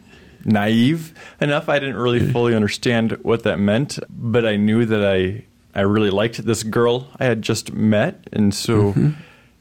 naive 0.45 1.15
enough. 1.41 1.69
I 1.69 1.79
didn't 1.79 1.99
really 1.99 2.33
fully 2.33 2.57
understand 2.57 3.13
what 3.23 3.45
that 3.45 3.61
meant, 3.61 4.01
but 4.11 4.45
I 4.45 4.57
knew 4.57 4.85
that 4.87 5.07
I 5.07 5.45
I 5.75 5.81
really 5.83 6.11
liked 6.11 6.45
this 6.45 6.63
girl 6.63 7.09
I 7.19 7.25
had 7.25 7.43
just 7.43 7.73
met, 7.73 8.29
and 8.33 8.55
so 8.55 8.95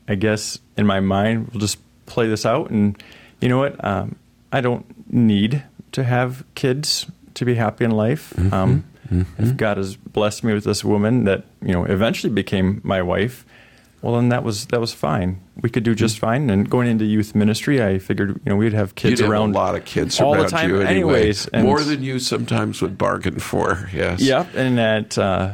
I 0.08 0.15
guess 0.15 0.60
in 0.77 0.86
my 0.86 1.00
mind 1.00 1.50
we'll 1.51 1.60
just 1.62 1.77
play 2.05 2.27
this 2.27 2.46
out. 2.46 2.70
And 2.70 3.01
you 3.41 3.50
know 3.50 3.58
what? 3.60 3.84
Um, 3.84 4.15
I 4.51 4.62
don't 4.62 4.86
need 5.12 5.63
to 5.93 6.03
have 6.03 6.43
kids 6.55 7.08
to 7.36 7.46
be 7.46 7.55
happy 7.55 7.86
in 7.86 7.91
life. 7.91 8.34
Um, 8.53 8.84
If 9.38 9.58
God 9.58 9.77
has 9.77 9.96
blessed 9.96 10.43
me 10.43 10.53
with 10.55 10.63
this 10.63 10.84
woman 10.84 11.25
that 11.25 11.46
you 11.62 11.72
know 11.72 11.84
eventually 11.86 12.34
became 12.34 12.82
my 12.84 13.01
wife, 13.03 13.46
well 14.01 14.15
then 14.15 14.29
that 14.29 14.43
was 14.43 14.65
that 14.67 14.79
was 14.82 14.91
fine. 14.93 15.39
We 15.62 15.70
could 15.70 15.84
do 15.84 15.93
just 15.93 16.17
fine. 16.17 16.50
And 16.50 16.67
going 16.67 16.88
into 16.88 17.05
youth 17.05 17.36
ministry, 17.36 17.84
I 17.84 18.00
figured 18.00 18.29
you 18.43 18.50
know 18.50 18.55
we'd 18.55 18.74
have 18.74 18.96
kids 18.96 19.20
You'd 19.20 19.25
have 19.25 19.32
around 19.32 19.51
a 19.51 19.58
lot 19.58 19.75
of 19.75 19.86
kids 19.86 20.20
all 20.20 20.34
around 20.34 20.43
the 20.46 20.50
time, 20.50 20.70
you 20.70 20.82
anyway. 20.82 21.15
anyways. 21.20 21.48
and- 21.48 21.63
More 21.63 21.82
than 21.84 22.01
you 22.01 22.17
sometimes 22.17 22.82
would 22.82 22.98
bargain 22.98 23.38
for, 23.39 23.88
yes. 23.93 24.20
Yep, 24.20 24.55
and 24.55 24.79
at 24.79 25.17
uh, 25.20 25.51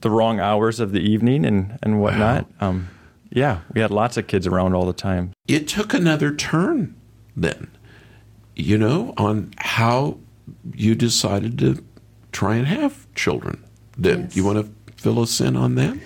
the 0.00 0.10
wrong 0.10 0.40
hours 0.40 0.80
of 0.80 0.92
the 0.92 1.00
evening 1.00 1.44
and 1.44 1.78
and 1.82 2.00
whatnot. 2.00 2.46
Um, 2.60 2.88
yeah, 3.30 3.60
we 3.74 3.80
had 3.80 3.90
lots 3.90 4.16
of 4.16 4.26
kids 4.26 4.46
around 4.46 4.74
all 4.74 4.86
the 4.86 4.92
time. 4.92 5.32
it 5.46 5.68
took 5.68 5.92
another 5.94 6.34
turn 6.34 6.94
then, 7.36 7.68
you 8.56 8.78
know, 8.78 9.12
on 9.16 9.52
how 9.58 10.18
you 10.74 10.94
decided 10.94 11.58
to 11.58 11.84
try 12.32 12.56
and 12.56 12.66
have 12.66 13.06
children. 13.14 13.62
Then 13.96 14.22
Yes. 14.22 14.36
you 14.36 14.44
want 14.44 14.58
to 14.64 14.72
fill 15.02 15.20
us 15.20 15.40
in 15.40 15.56
on 15.56 15.74
that? 15.74 15.96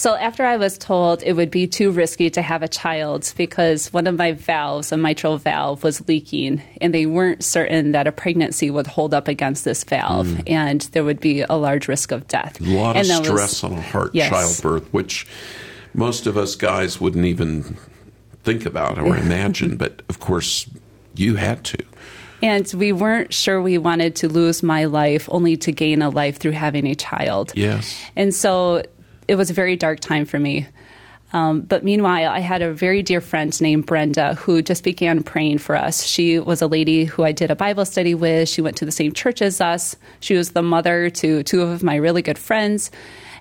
So 0.00 0.14
after 0.14 0.46
I 0.46 0.56
was 0.56 0.78
told 0.78 1.22
it 1.22 1.34
would 1.34 1.50
be 1.50 1.66
too 1.66 1.90
risky 1.90 2.30
to 2.30 2.40
have 2.40 2.62
a 2.62 2.68
child 2.68 3.34
because 3.36 3.92
one 3.92 4.06
of 4.06 4.16
my 4.16 4.32
valves, 4.32 4.92
a 4.92 4.96
mitral 4.96 5.36
valve, 5.36 5.84
was 5.84 6.08
leaking, 6.08 6.62
and 6.80 6.94
they 6.94 7.04
weren't 7.04 7.44
certain 7.44 7.92
that 7.92 8.06
a 8.06 8.12
pregnancy 8.12 8.70
would 8.70 8.86
hold 8.86 9.12
up 9.12 9.28
against 9.28 9.66
this 9.66 9.84
valve, 9.84 10.26
hmm. 10.26 10.40
and 10.46 10.80
there 10.92 11.04
would 11.04 11.20
be 11.20 11.42
a 11.42 11.52
large 11.52 11.86
risk 11.86 12.12
of 12.12 12.26
death. 12.28 12.58
A 12.62 12.64
lot 12.64 12.96
and 12.96 13.02
of 13.02 13.08
that 13.08 13.18
was- 13.20 13.28
stress 13.28 13.62
on 13.62 13.74
a 13.74 13.82
heart 13.82 14.12
Yes. 14.14 14.30
childbirth, 14.30 14.90
which 14.90 15.26
most 15.92 16.26
of 16.26 16.38
us 16.38 16.56
guys 16.56 16.98
wouldn't 16.98 17.26
even 17.26 17.76
think 18.42 18.64
about 18.64 18.98
or 18.98 19.14
imagine, 19.18 19.76
but 19.76 20.00
of 20.08 20.18
course 20.18 20.66
you 21.14 21.36
had 21.36 21.62
to. 21.64 21.84
And 22.40 22.72
we 22.74 22.92
weren't 22.92 23.34
sure 23.34 23.60
we 23.60 23.76
wanted 23.76 24.16
to 24.16 24.28
lose 24.28 24.62
my 24.62 24.86
life 24.86 25.28
only 25.30 25.58
to 25.58 25.72
gain 25.72 26.00
a 26.00 26.08
life 26.08 26.38
through 26.38 26.52
having 26.52 26.86
a 26.86 26.94
child. 26.94 27.52
Yes. 27.54 28.00
And 28.16 28.34
so 28.34 28.82
it 29.30 29.36
was 29.36 29.48
a 29.48 29.54
very 29.54 29.76
dark 29.76 30.00
time 30.00 30.24
for 30.24 30.40
me. 30.40 30.66
Um, 31.32 31.60
but 31.60 31.84
meanwhile, 31.84 32.28
I 32.28 32.40
had 32.40 32.62
a 32.62 32.72
very 32.72 33.00
dear 33.00 33.20
friend 33.20 33.58
named 33.60 33.86
Brenda 33.86 34.34
who 34.34 34.60
just 34.60 34.82
began 34.82 35.22
praying 35.22 35.58
for 35.58 35.76
us. 35.76 36.04
She 36.04 36.40
was 36.40 36.60
a 36.60 36.66
lady 36.66 37.04
who 37.04 37.22
I 37.22 37.30
did 37.30 37.52
a 37.52 37.54
Bible 37.54 37.84
study 37.84 38.16
with. 38.16 38.48
She 38.48 38.60
went 38.60 38.76
to 38.78 38.84
the 38.84 38.90
same 38.90 39.12
church 39.12 39.40
as 39.40 39.60
us. 39.60 39.94
She 40.18 40.34
was 40.34 40.50
the 40.50 40.62
mother 40.62 41.10
to 41.10 41.44
two 41.44 41.62
of 41.62 41.84
my 41.84 41.94
really 41.94 42.22
good 42.22 42.38
friends. 42.38 42.90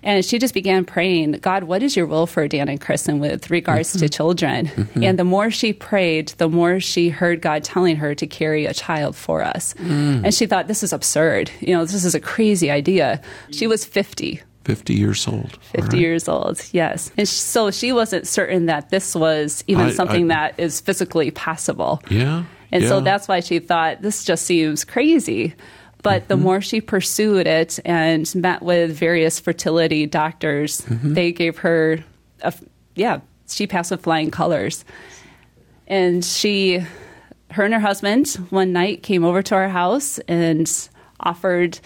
And 0.04 0.24
she 0.24 0.38
just 0.38 0.54
began 0.54 0.86
praying, 0.86 1.32
God, 1.32 1.64
what 1.64 1.82
is 1.82 1.98
your 1.98 2.06
will 2.06 2.28
for 2.28 2.48
Dan 2.48 2.70
and 2.70 2.80
Kristen 2.80 3.18
with 3.18 3.50
regards 3.50 3.94
to 3.94 3.98
mm-hmm. 3.98 4.08
children? 4.08 4.68
Mm-hmm. 4.68 5.04
And 5.04 5.18
the 5.18 5.24
more 5.24 5.50
she 5.50 5.74
prayed, 5.74 6.30
the 6.38 6.48
more 6.48 6.80
she 6.80 7.10
heard 7.10 7.42
God 7.42 7.64
telling 7.64 7.96
her 7.96 8.14
to 8.14 8.28
carry 8.28 8.68
a 8.68 8.76
child 8.76 9.16
for 9.16 9.42
us. 9.42 9.74
Mm. 9.74 10.26
And 10.26 10.34
she 10.34 10.46
thought, 10.46 10.68
this 10.68 10.84
is 10.84 10.94
absurd. 10.94 11.50
You 11.60 11.76
know, 11.76 11.84
this 11.84 12.06
is 12.06 12.14
a 12.14 12.20
crazy 12.20 12.70
idea. 12.70 13.20
She 13.50 13.66
was 13.66 13.84
50 13.84 14.44
50 14.70 14.94
years 14.94 15.28
old. 15.28 15.58
50 15.64 15.80
All 15.82 15.88
right. 15.88 15.98
years 16.00 16.28
old, 16.30 16.62
yes. 16.72 17.12
And 17.18 17.28
so 17.28 17.72
she 17.72 17.92
wasn't 17.92 18.28
certain 18.28 18.68
that 18.68 18.90
this 18.92 19.16
was 19.16 19.64
even 19.68 19.88
I- 19.88 19.92
something 19.92 20.26
I- 20.32 20.36
that 20.36 20.60
is 20.60 20.80
physically 20.80 21.32
possible. 21.32 22.02
Yeah. 22.10 22.44
And 22.72 22.84
so 22.84 23.02
that's 23.02 23.28
why 23.28 23.40
she 23.40 23.58
thought 23.58 24.04
this 24.04 24.24
just 24.24 24.46
seems 24.46 24.84
crazy. 24.86 25.56
But 26.04 26.22
Mm-hmm. 26.22 26.28
the 26.28 26.38
more 26.38 26.62
she 26.62 26.82
pursued 26.82 27.48
it 27.48 27.80
and 27.84 28.34
met 28.36 28.62
with 28.62 28.92
various 28.96 29.40
fertility 29.40 30.06
doctors, 30.06 30.82
Mm-hmm. 30.82 31.14
they 31.16 31.32
gave 31.32 31.58
her, 31.60 32.04
a, 32.44 32.54
yeah, 32.96 33.22
she 33.50 33.66
passed 33.66 33.90
with 33.92 34.04
flying 34.04 34.30
colors. 34.32 34.86
And 35.88 36.24
she, 36.24 36.86
her 37.52 37.64
and 37.66 37.74
her 37.74 37.80
husband, 37.80 38.28
one 38.52 38.72
night 38.72 39.02
came 39.02 39.26
over 39.26 39.42
to 39.42 39.56
our 39.56 39.68
house 39.70 40.20
and 40.28 40.70
offered 41.20 41.80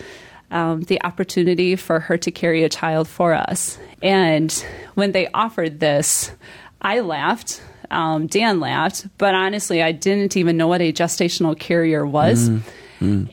um, 0.54 0.82
the 0.84 1.04
opportunity 1.04 1.76
for 1.76 2.00
her 2.00 2.18
to 2.18 2.32
carry 2.32 2.64
a 2.64 2.70
child 2.70 3.08
for 3.08 3.34
us. 3.34 3.78
And 4.02 4.52
when 4.96 5.12
they 5.12 5.28
offered 5.34 5.80
this, 5.82 6.32
I 6.82 7.02
laughed. 7.02 7.62
um, 7.92 8.28
Dan 8.28 8.60
laughed, 8.60 9.08
but 9.18 9.36
honestly, 9.36 9.84
I 9.84 9.92
didn't 9.92 10.38
even 10.38 10.56
know 10.58 10.68
what 10.68 10.82
a 10.82 10.94
gestational 10.94 11.58
carrier 11.60 12.06
was. 12.06 12.50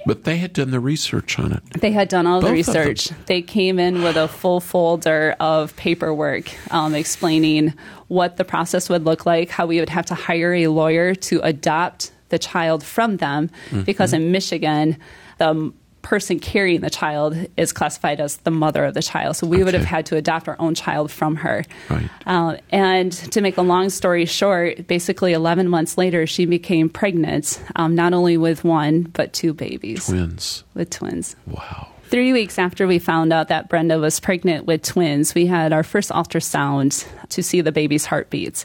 But 0.04 0.24
they 0.24 0.36
had 0.38 0.52
done 0.52 0.72
the 0.72 0.80
research 0.80 1.38
on 1.38 1.52
it. 1.52 1.62
They 1.80 1.92
had 1.92 2.08
done 2.08 2.26
all 2.26 2.40
the 2.40 2.48
Both 2.48 2.66
of 2.68 2.74
them. 2.74 2.88
research. 2.88 3.16
They 3.26 3.40
came 3.40 3.78
in 3.78 4.02
with 4.02 4.16
a 4.16 4.26
full 4.26 4.58
folder 4.60 5.36
of 5.38 5.76
paperwork 5.76 6.50
um, 6.74 6.94
explaining 6.96 7.74
what 8.08 8.36
the 8.36 8.44
process 8.44 8.88
would 8.88 9.04
look 9.04 9.26
like, 9.26 9.48
how 9.48 9.66
we 9.66 9.78
would 9.78 9.88
have 9.88 10.06
to 10.06 10.16
hire 10.16 10.52
a 10.54 10.66
lawyer 10.66 11.14
to 11.14 11.38
adopt 11.42 12.10
the 12.30 12.38
child 12.38 12.82
from 12.82 13.18
them, 13.18 13.48
Mm-hmm. 13.70 13.82
because 13.82 14.12
in 14.12 14.32
Michigan, 14.32 14.96
the 15.38 15.72
person 16.02 16.38
carrying 16.40 16.80
the 16.80 16.90
child 16.90 17.36
is 17.56 17.72
classified 17.72 18.20
as 18.20 18.38
the 18.38 18.50
mother 18.50 18.84
of 18.84 18.94
the 18.94 19.02
child. 19.02 19.36
So 19.36 19.46
we 19.46 19.62
would 19.62 19.74
have 19.74 19.84
had 19.84 20.06
to 20.06 20.16
adopt 20.16 20.48
our 20.48 20.56
own 20.58 20.74
child 20.74 21.10
from 21.10 21.36
her. 21.36 21.64
Right. 21.88 22.08
Uh, 22.26 22.56
and 22.70 23.12
to 23.12 23.40
make 23.40 23.56
a 23.56 23.62
long 23.62 23.90
story 23.90 24.24
short, 24.26 24.86
basically 24.86 25.32
11 25.32 25.68
months 25.68 25.98
later, 25.98 26.26
she 26.26 26.46
became 26.46 26.88
pregnant, 26.88 27.62
um, 27.76 27.94
not 27.94 28.12
only 28.12 28.36
with 28.36 28.64
one, 28.64 29.02
but 29.02 29.32
two 29.32 29.52
babies, 29.52 30.06
Twins. 30.06 30.64
with 30.74 30.90
twins. 30.90 31.36
Wow. 31.46 31.88
Three 32.04 32.32
weeks 32.32 32.58
after 32.58 32.88
we 32.88 32.98
found 32.98 33.32
out 33.32 33.48
that 33.48 33.68
Brenda 33.68 34.00
was 34.00 34.18
pregnant 34.18 34.66
with 34.66 34.82
twins, 34.82 35.32
we 35.32 35.46
had 35.46 35.72
our 35.72 35.84
first 35.84 36.10
ultrasound 36.10 37.06
to 37.28 37.40
see 37.40 37.60
the 37.60 37.70
baby's 37.70 38.04
heartbeats. 38.04 38.64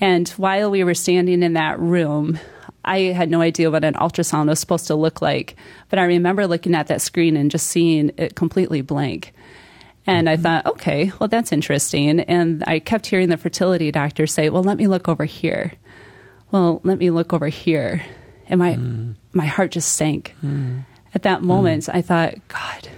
And 0.00 0.28
while 0.30 0.68
we 0.68 0.82
were 0.82 0.94
standing 0.94 1.44
in 1.44 1.52
that 1.52 1.78
room, 1.78 2.40
I 2.84 2.98
had 2.98 3.30
no 3.30 3.40
idea 3.40 3.70
what 3.70 3.84
an 3.84 3.94
ultrasound 3.94 4.48
was 4.48 4.60
supposed 4.60 4.86
to 4.88 4.94
look 4.94 5.22
like. 5.22 5.56
But 5.88 5.98
I 5.98 6.04
remember 6.04 6.46
looking 6.46 6.74
at 6.74 6.88
that 6.88 7.00
screen 7.00 7.36
and 7.36 7.50
just 7.50 7.66
seeing 7.68 8.12
it 8.16 8.34
completely 8.34 8.80
blank. 8.80 9.32
And 10.06 10.28
I 10.28 10.34
mm-hmm. 10.34 10.42
thought, 10.42 10.66
okay, 10.66 11.12
well, 11.20 11.28
that's 11.28 11.52
interesting. 11.52 12.20
And 12.20 12.64
I 12.66 12.80
kept 12.80 13.06
hearing 13.06 13.28
the 13.28 13.36
fertility 13.36 13.92
doctor 13.92 14.26
say, 14.26 14.50
well, 14.50 14.64
let 14.64 14.76
me 14.78 14.88
look 14.88 15.08
over 15.08 15.24
here. 15.24 15.72
Well, 16.50 16.80
let 16.82 16.98
me 16.98 17.10
look 17.10 17.32
over 17.32 17.48
here. 17.48 18.02
And 18.48 18.58
my, 18.58 18.74
mm. 18.74 19.14
my 19.32 19.46
heart 19.46 19.70
just 19.70 19.92
sank. 19.92 20.34
Mm. 20.44 20.84
At 21.14 21.22
that 21.22 21.40
mm. 21.40 21.44
moment, 21.44 21.88
I 21.88 22.02
thought, 22.02 22.34
God, 22.48 22.88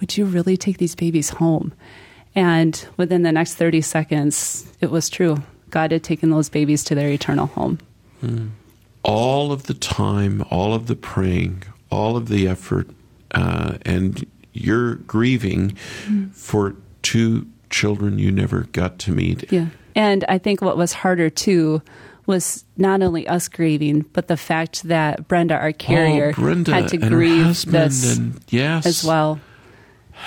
would 0.00 0.16
you 0.16 0.26
really 0.26 0.56
take 0.56 0.78
these 0.78 0.94
babies 0.94 1.30
home? 1.30 1.72
And 2.34 2.86
within 2.96 3.22
the 3.22 3.32
next 3.32 3.54
30 3.54 3.80
seconds, 3.80 4.70
it 4.80 4.90
was 4.90 5.08
true. 5.08 5.42
God 5.70 5.92
had 5.92 6.04
taken 6.04 6.30
those 6.30 6.48
babies 6.48 6.84
to 6.84 6.94
their 6.94 7.08
eternal 7.08 7.46
home. 7.46 7.78
All 9.02 9.52
of 9.52 9.64
the 9.64 9.74
time, 9.74 10.44
all 10.50 10.74
of 10.74 10.86
the 10.86 10.96
praying, 10.96 11.64
all 11.90 12.16
of 12.16 12.28
the 12.28 12.48
effort, 12.48 12.88
uh, 13.32 13.78
and 13.82 14.26
you're 14.52 14.96
grieving 14.96 15.74
for 16.32 16.76
two 17.02 17.46
children 17.70 18.18
you 18.18 18.30
never 18.30 18.62
got 18.72 18.98
to 19.00 19.12
meet. 19.12 19.50
Yeah. 19.52 19.66
And 19.94 20.24
I 20.28 20.38
think 20.38 20.62
what 20.62 20.76
was 20.76 20.92
harder 20.92 21.30
too 21.30 21.82
was 22.26 22.64
not 22.76 23.02
only 23.02 23.26
us 23.26 23.48
grieving, 23.48 24.02
but 24.12 24.28
the 24.28 24.36
fact 24.36 24.84
that 24.84 25.26
Brenda, 25.26 25.56
our 25.56 25.72
carrier, 25.72 26.32
oh, 26.36 26.40
Brenda 26.40 26.72
had 26.72 26.88
to 26.88 26.96
grieve 26.96 27.64
this 27.66 28.16
and 28.16 28.40
yes, 28.48 28.86
as 28.86 29.04
well. 29.04 29.40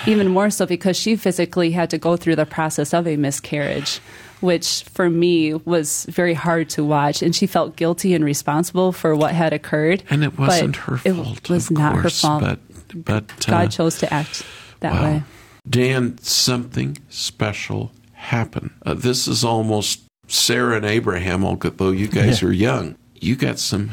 Even 0.06 0.28
more 0.28 0.50
so 0.50 0.66
because 0.66 0.96
she 0.96 1.16
physically 1.16 1.70
had 1.70 1.90
to 1.90 1.98
go 1.98 2.16
through 2.16 2.36
the 2.36 2.46
process 2.46 2.92
of 2.92 3.06
a 3.06 3.16
miscarriage, 3.16 4.00
which 4.40 4.84
for 4.84 5.08
me 5.08 5.54
was 5.54 6.04
very 6.10 6.34
hard 6.34 6.68
to 6.70 6.84
watch. 6.84 7.22
And 7.22 7.34
she 7.34 7.46
felt 7.46 7.76
guilty 7.76 8.14
and 8.14 8.24
responsible 8.24 8.92
for 8.92 9.16
what 9.16 9.34
had 9.34 9.52
occurred. 9.52 10.02
And 10.10 10.22
it 10.22 10.38
wasn't 10.38 10.76
her 10.76 10.96
it 11.04 11.14
fault. 11.14 11.48
was 11.48 11.70
of 11.70 11.78
not 11.78 11.92
course, 11.94 12.22
her 12.22 12.28
fault. 12.28 12.42
But, 12.42 13.04
but 13.04 13.48
uh, 13.48 13.50
God 13.50 13.70
chose 13.70 13.98
to 13.98 14.12
act 14.12 14.44
that 14.80 14.92
wow. 14.92 15.02
way. 15.02 15.22
Dan, 15.68 16.18
something 16.18 16.98
special 17.08 17.90
happened. 18.12 18.70
Uh, 18.84 18.94
this 18.94 19.26
is 19.26 19.44
almost 19.44 20.02
Sarah 20.28 20.76
and 20.76 20.84
Abraham, 20.84 21.44
although 21.44 21.90
you 21.90 22.08
guys 22.08 22.42
are 22.42 22.52
young. 22.52 22.96
You 23.14 23.36
got 23.36 23.58
some 23.58 23.90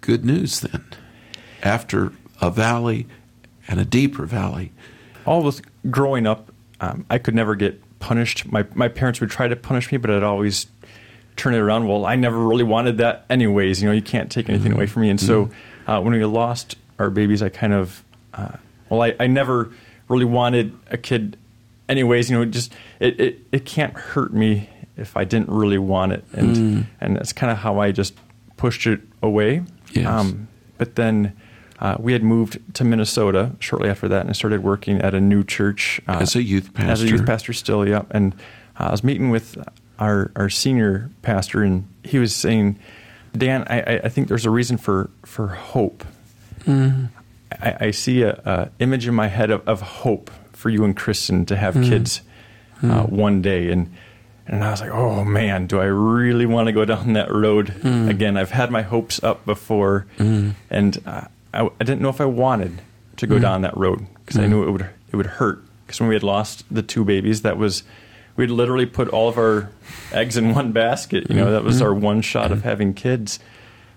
good 0.00 0.24
news 0.24 0.60
then. 0.60 0.84
After 1.62 2.12
a 2.40 2.50
valley 2.50 3.06
and 3.68 3.80
a 3.80 3.84
deeper 3.84 4.26
valley. 4.26 4.72
All 5.26 5.42
with 5.42 5.62
growing 5.90 6.26
up, 6.26 6.52
um, 6.80 7.04
I 7.10 7.18
could 7.18 7.34
never 7.34 7.54
get 7.54 7.80
punished. 7.98 8.50
My 8.50 8.64
my 8.74 8.88
parents 8.88 9.20
would 9.20 9.30
try 9.30 9.48
to 9.48 9.56
punish 9.56 9.90
me, 9.92 9.98
but 9.98 10.10
I'd 10.10 10.22
always 10.22 10.66
turn 11.36 11.54
it 11.54 11.58
around. 11.58 11.86
Well, 11.88 12.04
I 12.04 12.16
never 12.16 12.38
really 12.38 12.64
wanted 12.64 12.98
that, 12.98 13.24
anyways. 13.30 13.80
You 13.82 13.88
know, 13.88 13.94
you 13.94 14.02
can't 14.02 14.30
take 14.30 14.48
anything 14.48 14.72
away 14.72 14.86
from 14.86 15.02
me. 15.02 15.10
And 15.10 15.20
so, 15.20 15.50
uh, 15.86 16.00
when 16.00 16.12
we 16.12 16.24
lost 16.24 16.76
our 16.98 17.08
babies, 17.10 17.42
I 17.42 17.48
kind 17.48 17.72
of, 17.72 18.04
uh, 18.34 18.56
well, 18.88 19.02
I, 19.02 19.14
I 19.18 19.26
never 19.28 19.72
really 20.08 20.24
wanted 20.26 20.74
a 20.90 20.98
kid, 20.98 21.36
anyways. 21.88 22.28
You 22.30 22.36
know, 22.36 22.42
it 22.42 22.50
just 22.50 22.72
it, 23.00 23.18
it 23.20 23.38
it 23.52 23.64
can't 23.64 23.94
hurt 23.94 24.32
me 24.34 24.68
if 24.96 25.16
I 25.16 25.24
didn't 25.24 25.48
really 25.48 25.78
want 25.78 26.12
it, 26.12 26.24
and 26.32 26.86
and 27.00 27.16
that's 27.16 27.32
kind 27.32 27.50
of 27.50 27.58
how 27.58 27.80
I 27.80 27.92
just 27.92 28.14
pushed 28.56 28.86
it 28.86 29.00
away. 29.22 29.58
Um, 29.58 29.66
Yes. 29.94 30.34
but 30.78 30.94
then 30.96 31.32
uh, 31.82 31.96
we 31.98 32.12
had 32.14 32.22
moved 32.22 32.58
to 32.74 32.84
Minnesota 32.84 33.50
shortly 33.58 33.90
after 33.90 34.08
that, 34.08 34.20
and 34.22 34.30
I 34.30 34.32
started 34.32 34.62
working 34.62 35.02
at 35.02 35.12
a 35.14 35.20
new 35.20 35.42
church 35.44 36.00
uh, 36.08 36.18
As 36.20 36.34
a 36.36 36.42
youth 36.42 36.72
pastor. 36.72 36.92
As 36.92 37.02
a 37.02 37.08
youth 37.08 37.26
pastor. 37.26 37.52
still, 37.52 37.86
yeah. 37.86 38.02
And 38.10 38.32
uh, 38.78 38.84
I 38.84 38.90
was 38.92 39.02
meeting 39.04 39.28
with 39.30 39.58
our 39.98 40.30
our 40.36 40.48
senior 40.48 41.10
pastor, 41.22 41.62
and 41.62 41.86
he 42.04 42.18
was 42.18 42.34
saying, 42.34 42.78
"Dan, 43.36 43.66
I, 43.68 43.98
I- 44.04 44.08
think 44.08 44.28
there's 44.28 44.46
a 44.46 44.50
reason 44.50 44.76
for 44.78 45.10
for 45.26 45.48
hope. 45.48 46.04
I, 46.66 47.76
I 47.86 47.90
see 47.90 48.22
a, 48.22 48.32
a 48.44 48.70
image 48.78 49.06
in 49.06 49.14
my 49.14 49.26
head 49.28 49.50
of, 49.50 49.66
of 49.68 49.80
hope 49.80 50.30
for 50.52 50.70
you 50.70 50.84
and 50.84 50.96
Kristen 50.96 51.44
to 51.46 51.56
have 51.56 51.74
kids 51.74 52.22
uh, 52.82 53.02
one 53.04 53.42
day." 53.42 53.70
And 53.70 53.92
and 54.46 54.64
I 54.64 54.70
was 54.70 54.80
like, 54.80 54.90
"Oh 54.90 55.24
man, 55.24 55.66
do 55.66 55.80
I 55.80 55.84
really 55.86 56.46
want 56.46 56.66
to 56.66 56.72
go 56.72 56.84
down 56.84 57.12
that 57.14 57.30
road 57.30 57.74
again? 57.84 58.36
I've 58.36 58.50
had 58.50 58.70
my 58.70 58.82
hopes 58.82 59.22
up 59.22 59.44
before, 59.44 60.06
and 60.18 61.00
uh, 61.06 61.26
I, 61.52 61.66
I 61.66 61.84
didn't 61.84 62.00
know 62.00 62.08
if 62.08 62.20
I 62.20 62.24
wanted 62.24 62.80
to 63.16 63.26
go 63.26 63.34
mm-hmm. 63.34 63.42
down 63.42 63.62
that 63.62 63.76
road 63.76 64.06
because 64.20 64.38
I 64.38 64.46
knew 64.46 64.62
it 64.62 64.64
mm-hmm. 64.64 64.72
would 64.72 64.90
it 65.12 65.16
would 65.16 65.26
hurt. 65.26 65.62
Because 65.86 66.00
when 66.00 66.08
we 66.08 66.14
had 66.14 66.22
lost 66.22 66.64
the 66.70 66.82
two 66.82 67.04
babies, 67.04 67.42
that 67.42 67.56
was 67.58 67.82
we'd 68.36 68.50
literally 68.50 68.86
put 68.86 69.08
all 69.08 69.28
of 69.28 69.36
our 69.36 69.70
eggs 70.12 70.36
in 70.36 70.54
one 70.54 70.72
basket. 70.72 71.28
You 71.28 71.36
know, 71.36 71.52
that 71.52 71.64
was 71.64 71.76
mm-hmm. 71.76 71.86
our 71.86 71.94
one 71.94 72.22
shot 72.22 72.52
of 72.52 72.62
having 72.62 72.94
kids, 72.94 73.38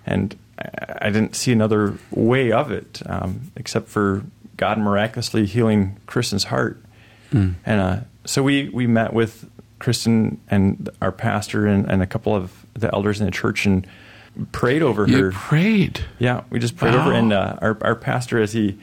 and 0.06 0.36
I, 0.60 0.98
I 1.04 1.10
didn't 1.10 1.36
see 1.36 1.52
another 1.52 1.98
way 2.12 2.52
of 2.52 2.72
it 2.72 3.02
um, 3.06 3.52
except 3.56 3.88
for 3.88 4.24
God 4.58 4.78
miraculously 4.78 5.46
healing 5.46 5.98
Kristen's 6.06 6.46
heart. 6.46 6.82
Mm. 7.32 7.56
And 7.66 7.82
uh, 7.82 8.00
so 8.26 8.44
we 8.44 8.70
we 8.70 8.88
met 8.88 9.14
with 9.14 9.50
Kristen 9.80 10.40
and 10.50 10.90
our 11.02 11.12
pastor 11.12 11.66
and, 11.66 11.90
and 11.90 12.02
a 12.02 12.08
couple 12.08 12.36
of 12.36 12.66
the 12.74 12.94
elders 12.94 13.20
in 13.20 13.26
the 13.26 13.32
church 13.32 13.66
and 13.66 13.86
prayed 14.52 14.82
over 14.82 15.08
You 15.08 15.24
her. 15.26 15.32
prayed. 15.32 16.02
Yeah, 16.20 16.44
we 16.50 16.60
just 16.60 16.76
prayed 16.78 16.94
Wow. 16.94 17.02
over, 17.08 17.12
and 17.14 17.34
uh, 17.34 17.58
our 17.62 17.78
our 17.82 17.96
pastor, 17.96 18.42
as 18.42 18.54
he 18.54 18.78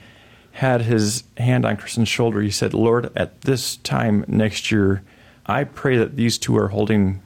had 0.53 0.83
his 0.83 1.25
hand 1.39 1.65
on 1.65 1.77
Kristen's 1.77 2.09
shoulder, 2.09 2.41
he 2.43 2.51
said, 2.51 2.75
"Lord, 2.75 3.11
at 3.17 3.41
this 3.43 3.77
time 3.79 4.25
next 4.29 4.71
year, 4.71 5.03
I 5.47 5.65
pray 5.65 5.97
that 5.97 6.17
these 6.17 6.39
two 6.39 6.57
are 6.57 6.69
holding 6.69 7.23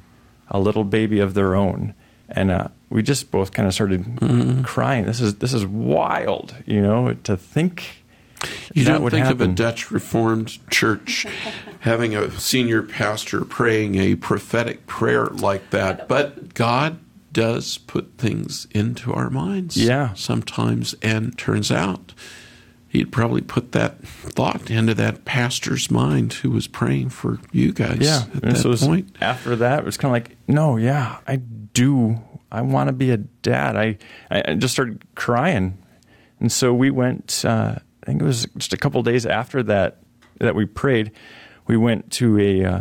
a 0.49 0.59
little 0.61 0.85
baby 0.85 1.19
of 1.21 1.35
their 1.35 1.55
own." 1.55 1.95
And 2.29 2.51
uh, 2.51 2.69
we 2.91 3.03
just 3.03 3.31
both 3.31 3.53
kind 3.53 3.69
of 3.69 3.75
started 3.75 4.03
Mm-hmm. 4.05 4.63
crying. 4.63 5.05
This 5.07 5.21
is 5.21 5.37
this 5.37 5.53
is 5.55 5.65
wild, 5.65 6.55
you 6.67 6.81
know, 6.83 7.15
to 7.25 7.37
think 7.37 8.03
You 8.75 8.85
that 8.85 8.93
don't 8.95 9.03
would 9.03 9.13
think 9.13 9.27
of 9.27 9.41
a. 9.41 9.47
Dutch 9.49 9.91
Reformed 9.93 10.59
church 10.71 11.25
having 11.81 12.17
a 12.17 12.31
senior 12.33 12.83
pastor 12.83 13.45
praying 13.45 13.95
a 13.97 14.17
prophetic 14.17 14.87
prayer 14.89 15.27
like 15.27 15.71
that, 15.71 16.09
but 16.09 16.55
God 16.55 16.99
does 17.37 17.77
put 17.79 18.17
things 18.17 18.67
into 18.71 19.13
our 19.13 19.29
minds 19.29 19.77
Yeah. 19.77 20.15
sometimes, 20.15 20.95
and 21.03 21.37
turns 21.37 21.71
out 21.71 22.15
He'd 22.89 23.13
probably 23.13 23.43
put 23.43 23.73
that 23.73 24.01
thought 24.07 24.71
into 24.71 24.95
that 24.95 25.27
pastor's 25.27 25.91
mind 25.91 26.33
who 26.35 26.51
was 26.51 26.67
praying 26.67 27.11
for 27.11 27.39
you 27.53 27.73
guys 27.73 27.99
Yeah. 28.01 28.23
at 28.35 28.43
And 28.45 28.57
that 28.57 28.79
so 28.79 28.87
point. 28.87 29.15
after 29.21 29.55
that, 29.57 29.81
it 29.81 29.85
was 29.85 29.99
kind 29.99 30.11
of 30.11 30.13
like, 30.15 30.37
no, 30.49 30.79
yeah, 30.79 31.19
I 31.27 31.37
do. 31.37 32.23
I 32.51 32.63
want 32.63 32.87
to 32.89 32.95
be 32.95 33.11
a 33.11 33.19
dad. 33.19 33.77
I, 33.77 33.99
I 34.31 34.43
I 34.49 34.55
just 34.55 34.73
started 34.73 35.05
crying. 35.15 35.77
And 36.41 36.51
so 36.51 36.73
we 36.73 36.91
went, 36.91 37.45
uh, 37.45 37.75
I 38.03 38.07
think 38.07 38.23
it 38.23 38.25
was 38.25 38.47
just 38.57 38.73
a 38.73 38.79
couple 38.79 39.03
days 39.03 39.27
after 39.27 39.63
that, 39.65 39.99
that 40.39 40.55
we 40.55 40.65
prayed, 40.65 41.11
we 41.67 41.77
went 41.77 42.11
to 42.13 42.39
a 42.39 42.65
uh, 42.65 42.81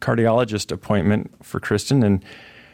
cardiologist 0.00 0.70
appointment 0.70 1.32
for 1.44 1.58
Kristen 1.58 2.04
and 2.04 2.24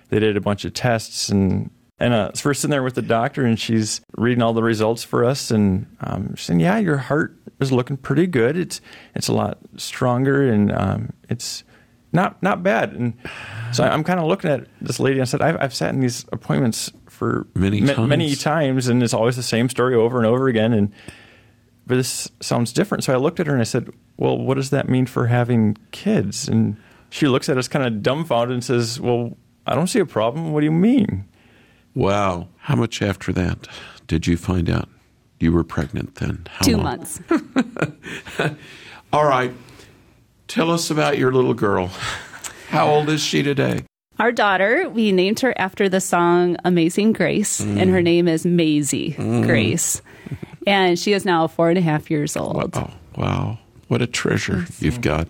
they 0.09 0.19
did 0.19 0.37
a 0.37 0.41
bunch 0.41 0.65
of 0.65 0.73
tests 0.75 1.29
and 1.29 1.71
and 1.99 2.13
uh, 2.13 2.31
so 2.35 2.51
we're 2.51 2.55
sitting 2.55 2.71
there 2.73 2.83
with 2.83 2.95
the 2.95 3.01
doctor, 3.01 3.47
and 3.47 3.59
she's 3.59 4.03
reading 4.19 4.43
all 4.43 4.53
the 4.53 4.63
results 4.63 5.03
for 5.03 5.25
us, 5.25 5.51
and 5.51 5.87
um, 6.01 6.35
she's 6.35 6.45
saying, 6.45 6.61
"Yeah, 6.61 6.77
your 6.77 6.99
heart 6.99 7.35
is 7.59 7.73
looking 7.73 7.97
pretty 7.97 8.27
good. 8.27 8.55
It's 8.55 8.83
it's 9.15 9.29
a 9.29 9.33
lot 9.33 9.57
stronger, 9.79 10.47
and 10.47 10.71
um, 10.73 11.15
it's 11.31 11.65
not 12.13 12.43
not 12.43 12.63
bad." 12.63 12.93
And 12.93 13.15
so 13.73 13.83
I'm 13.83 14.05
kind 14.05 14.21
of 14.21 14.27
looking 14.27 14.51
at 14.51 14.67
this 14.83 15.01
lady. 15.01 15.15
and 15.15 15.23
I 15.23 15.25
said, 15.25 15.41
"I've, 15.41 15.57
I've 15.59 15.75
sat 15.75 15.95
in 15.95 16.01
these 16.01 16.27
appointments 16.33 16.93
for 17.09 17.47
Many 17.55 17.81
ma- 17.81 18.05
many 18.07 18.27
times. 18.35 18.43
times, 18.43 18.89
and 18.89 19.03
it's 19.03 19.15
always 19.15 19.37
the 19.37 19.43
same 19.43 19.71
story 19.71 19.95
over 19.95 20.19
and 20.19 20.27
over 20.27 20.49
again." 20.49 20.75
And 20.75 20.93
but 21.87 21.95
this 21.95 22.31
sounds 22.43 22.75
different. 22.75 23.05
So 23.05 23.15
I 23.15 23.17
looked 23.17 23.41
at 23.41 23.47
her 23.47 23.55
and 23.55 23.63
I 23.63 23.65
said, 23.65 23.89
"Well, 24.19 24.37
what 24.37 24.57
does 24.57 24.69
that 24.69 24.91
mean 24.91 25.07
for 25.07 25.29
having 25.29 25.79
kids?" 25.93 26.47
And 26.47 26.77
she 27.09 27.27
looks 27.27 27.49
at 27.49 27.57
us 27.57 27.69
kind 27.69 27.87
of 27.87 28.03
dumbfounded 28.03 28.53
and 28.53 28.63
says, 28.63 29.01
"Well, 29.01 29.39
I 29.67 29.75
don't 29.75 29.89
see 29.89 29.99
a 29.99 30.07
problem. 30.07 30.53
What 30.53 30.61
do 30.61 30.67
you 30.67 30.73
mean? 30.73 31.27
Wow. 31.95 32.49
How 32.59 32.77
much 32.77 33.03
after 33.03 33.33
that 33.33 33.67
did 34.07 34.27
you 34.27 34.37
find 34.37 34.71
out 34.71 34.89
you 35.41 35.53
were 35.53 35.65
pregnant 35.65 36.17
then? 36.17 36.47
How 36.51 36.65
Two 36.65 36.77
long? 36.77 36.85
months. 36.85 37.21
All 39.13 39.27
right. 39.27 39.53
Tell 40.49 40.71
us 40.71 40.91
about 40.91 41.19
your 41.19 41.33
little 41.33 41.55
girl. 41.55 41.91
How 42.69 42.89
old 42.89 43.09
is 43.09 43.21
she 43.21 43.43
today? 43.43 43.85
Our 44.19 44.33
daughter, 44.33 44.89
we 44.89 45.13
named 45.13 45.41
her 45.41 45.53
after 45.59 45.89
the 45.89 46.01
song 46.01 46.57
Amazing 46.65 47.13
Grace, 47.13 47.61
and 47.61 47.91
her 47.91 48.01
mm. 48.01 48.05
name 48.05 48.29
is 48.29 48.47
Maisie 48.47 49.13
mm. 49.13 49.45
Grace. 49.45 50.03
And 50.69 50.99
she 50.99 51.13
is 51.13 51.25
now 51.25 51.47
four 51.47 51.69
and 51.69 51.79
a 51.79 51.81
half 51.81 52.11
years 52.11 52.37
old. 52.37 52.75
Oh, 52.77 52.91
wow. 53.17 53.57
What 53.87 54.03
a 54.03 54.07
treasure 54.09 54.67
you've 54.81 55.01
got. 55.01 55.29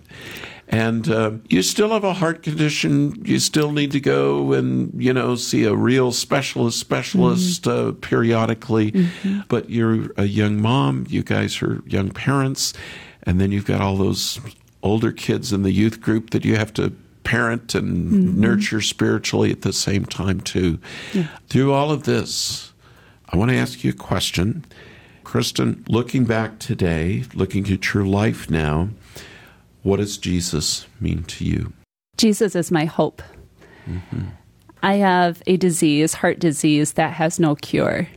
And 0.69 1.09
uh, 1.09 1.31
you 1.47 1.61
still 1.61 1.89
have 1.89 2.03
a 2.03 2.13
heart 2.13 2.43
condition. 2.43 3.23
You 3.25 3.39
still 3.39 3.71
need 3.71 3.91
to 3.91 4.01
go 4.01 4.51
and, 4.51 4.91
you 5.01 5.13
know, 5.13 5.35
see 5.35 5.63
a 5.63 5.73
real 5.73 6.11
specialist, 6.11 6.77
specialist 6.77 7.65
uh, 7.67 7.93
periodically. 8.01 9.07
But 9.47 9.69
you're 9.69 10.11
a 10.17 10.25
young 10.25 10.61
mom. 10.61 11.05
You 11.07 11.23
guys 11.23 11.61
are 11.61 11.81
young 11.85 12.09
parents. 12.09 12.73
And 13.23 13.39
then 13.39 13.51
you've 13.53 13.65
got 13.65 13.79
all 13.79 13.95
those 13.95 14.41
older 14.83 15.11
kids 15.11 15.53
in 15.53 15.63
the 15.63 15.71
youth 15.71 16.01
group 16.01 16.31
that 16.31 16.43
you 16.43 16.57
have 16.57 16.73
to 16.73 16.93
parent 17.23 17.75
and 17.75 18.37
nurture 18.37 18.81
spiritually 18.81 19.51
at 19.51 19.61
the 19.61 19.73
same 19.73 20.05
time, 20.05 20.39
too. 20.41 20.79
Through 21.47 21.73
all 21.73 21.91
of 21.91 22.03
this, 22.03 22.73
I 23.29 23.37
want 23.37 23.51
to 23.51 23.57
ask 23.57 23.83
you 23.83 23.91
a 23.91 23.93
question. 23.93 24.65
Kristen, 25.23 25.83
looking 25.89 26.23
back 26.23 26.59
today, 26.59 27.23
looking 27.33 27.69
at 27.71 27.93
your 27.93 28.05
life 28.05 28.49
now, 28.49 28.89
what 29.87 29.97
does 29.97 30.17
Jesus 30.17 30.85
mean 30.99 31.23
to 31.23 31.45
you? 31.45 31.71
Jesus 32.17 32.55
is 32.55 32.71
my 32.71 32.83
hope. 32.83 33.21
Mm-hmm. 33.87 34.25
I 34.83 34.95
have 34.95 35.41
a 35.47 35.55
disease, 35.55 36.13
heart 36.13 36.39
disease, 36.39 36.93
that 36.93 37.13
has 37.13 37.39
no 37.39 37.55
cure. 37.55 38.09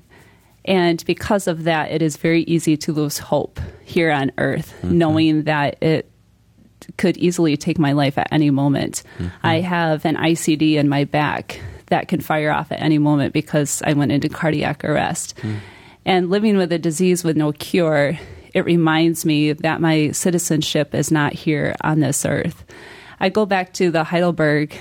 And 0.65 1.05
because 1.07 1.47
of 1.47 1.65
that, 1.65 1.93
it 1.93 2.03
is 2.03 2.17
very 2.17 2.43
easy 2.43 2.77
to 2.79 2.93
lose 2.93 3.19
hope 3.19 3.61
here 3.85 4.11
on 4.11 4.33
earth, 4.37 4.75
mm-hmm. 4.79 4.99
knowing 4.99 5.43
that 5.45 5.81
it 5.81 6.11
could 6.97 7.17
easily 7.19 7.57
take 7.57 7.79
my 7.79 7.93
life 7.93 8.19
at 8.19 8.27
any 8.33 8.51
moment. 8.51 9.05
Mm-hmm. 9.19 9.47
I 9.47 9.61
have 9.61 10.05
an 10.05 10.17
ICD 10.17 10.75
in 10.75 10.89
my 10.89 11.05
back 11.05 11.61
that 11.87 12.09
can 12.09 12.21
fire 12.21 12.51
off 12.51 12.73
at 12.73 12.83
any 12.83 12.99
moment 12.99 13.33
because 13.33 13.81
I 13.83 13.93
went 13.93 14.11
into 14.11 14.29
cardiac 14.29 14.85
arrest. 14.85 15.39
Hmm. 15.39 15.57
And 16.05 16.31
living 16.31 16.57
with 16.57 16.73
a 16.73 16.79
disease 16.79 17.23
with 17.23 17.37
no 17.37 17.53
cure, 17.53 18.19
it 18.55 18.65
reminds 18.65 19.25
me 19.25 19.53
that 19.53 19.81
my 19.81 20.11
citizenship 20.11 20.95
is 20.95 21.11
not 21.11 21.33
here 21.33 21.75
on 21.83 22.01
this 22.01 22.25
earth. 22.25 22.65
I 23.21 23.29
go 23.29 23.47
back 23.47 23.73
to 23.75 23.91
the 23.91 24.05
Heidelberg 24.05 24.79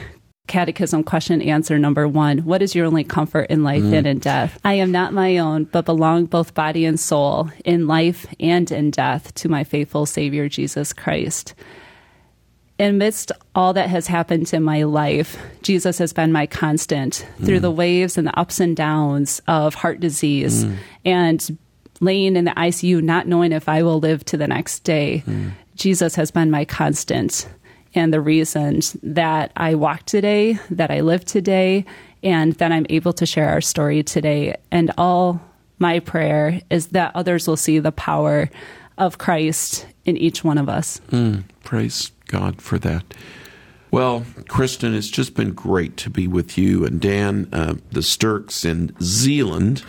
Catechism 0.49 1.03
question 1.03 1.41
answer 1.41 1.77
number 1.77 2.07
one 2.07 2.39
What 2.39 2.61
is 2.61 2.73
your 2.75 2.87
only 2.87 3.03
comfort 3.05 3.51
in 3.51 3.63
life 3.63 3.83
mm-hmm. 3.83 3.93
and 3.93 4.07
in 4.07 4.19
death? 4.19 4.59
I 4.65 4.73
am 4.73 4.91
not 4.91 5.13
my 5.13 5.37
own, 5.37 5.65
but 5.65 5.85
belong 5.85 6.25
both 6.25 6.55
body 6.55 6.85
and 6.85 6.99
soul, 6.99 7.49
in 7.63 7.87
life 7.87 8.25
and 8.39 8.69
in 8.71 8.91
death, 8.91 9.33
to 9.35 9.47
my 9.47 9.63
faithful 9.63 10.05
Savior, 10.05 10.49
Jesus 10.49 10.91
Christ. 10.91 11.53
Amidst 12.79 13.31
all 13.53 13.73
that 13.73 13.89
has 13.89 14.07
happened 14.07 14.51
in 14.53 14.63
my 14.63 14.83
life, 14.83 15.37
Jesus 15.61 15.97
has 15.99 16.13
been 16.13 16.31
my 16.31 16.47
constant 16.47 17.27
through 17.43 17.59
mm. 17.59 17.63
the 17.63 17.71
waves 17.71 18.17
and 18.17 18.25
the 18.25 18.39
ups 18.39 18.59
and 18.59 18.75
downs 18.75 19.41
of 19.47 19.75
heart 19.75 19.99
disease 19.99 20.65
mm. 20.65 20.77
and 21.05 21.57
laying 21.99 22.35
in 22.35 22.45
the 22.45 22.51
ICU, 22.51 23.01
not 23.01 23.27
knowing 23.27 23.51
if 23.51 23.67
I 23.69 23.83
will 23.83 23.99
live 23.99 24.23
to 24.25 24.37
the 24.37 24.47
next 24.47 24.79
day. 24.79 25.23
Jesus 25.75 26.15
has 26.15 26.31
been 26.31 26.51
my 26.51 26.65
constant 26.65 27.47
and 27.95 28.13
the 28.13 28.21
reason 28.21 28.81
that 29.01 29.51
I 29.57 29.75
walk 29.75 30.03
today, 30.05 30.59
that 30.69 30.91
I 30.91 31.01
live 31.01 31.25
today, 31.25 31.85
and 32.21 32.53
that 32.53 32.71
I'm 32.71 32.85
able 32.89 33.13
to 33.13 33.25
share 33.25 33.49
our 33.49 33.61
story 33.61 34.03
today. 34.03 34.55
And 34.71 34.91
all 34.97 35.41
my 35.79 35.99
prayer 35.99 36.61
is 36.69 36.87
that 36.87 37.15
others 37.15 37.47
will 37.47 37.57
see 37.57 37.79
the 37.79 37.91
power 37.91 38.49
of 38.97 39.17
Christ 39.17 39.87
in 40.05 40.17
each 40.17 40.43
one 40.43 40.57
of 40.57 40.69
us. 40.69 41.01
Praise 41.63 42.11
God 42.27 42.61
for 42.61 42.77
that. 42.79 43.03
Well, 43.91 44.23
Kristen, 44.47 44.93
it's 44.93 45.07
just 45.07 45.33
been 45.33 45.53
great 45.53 45.97
to 45.97 46.11
be 46.11 46.27
with 46.27 46.59
you 46.59 46.85
and 46.85 47.01
Dan, 47.01 47.49
uh, 47.51 47.75
the 47.91 48.03
Stirks 48.03 48.63
in 48.63 48.95
Zeeland, 49.01 49.83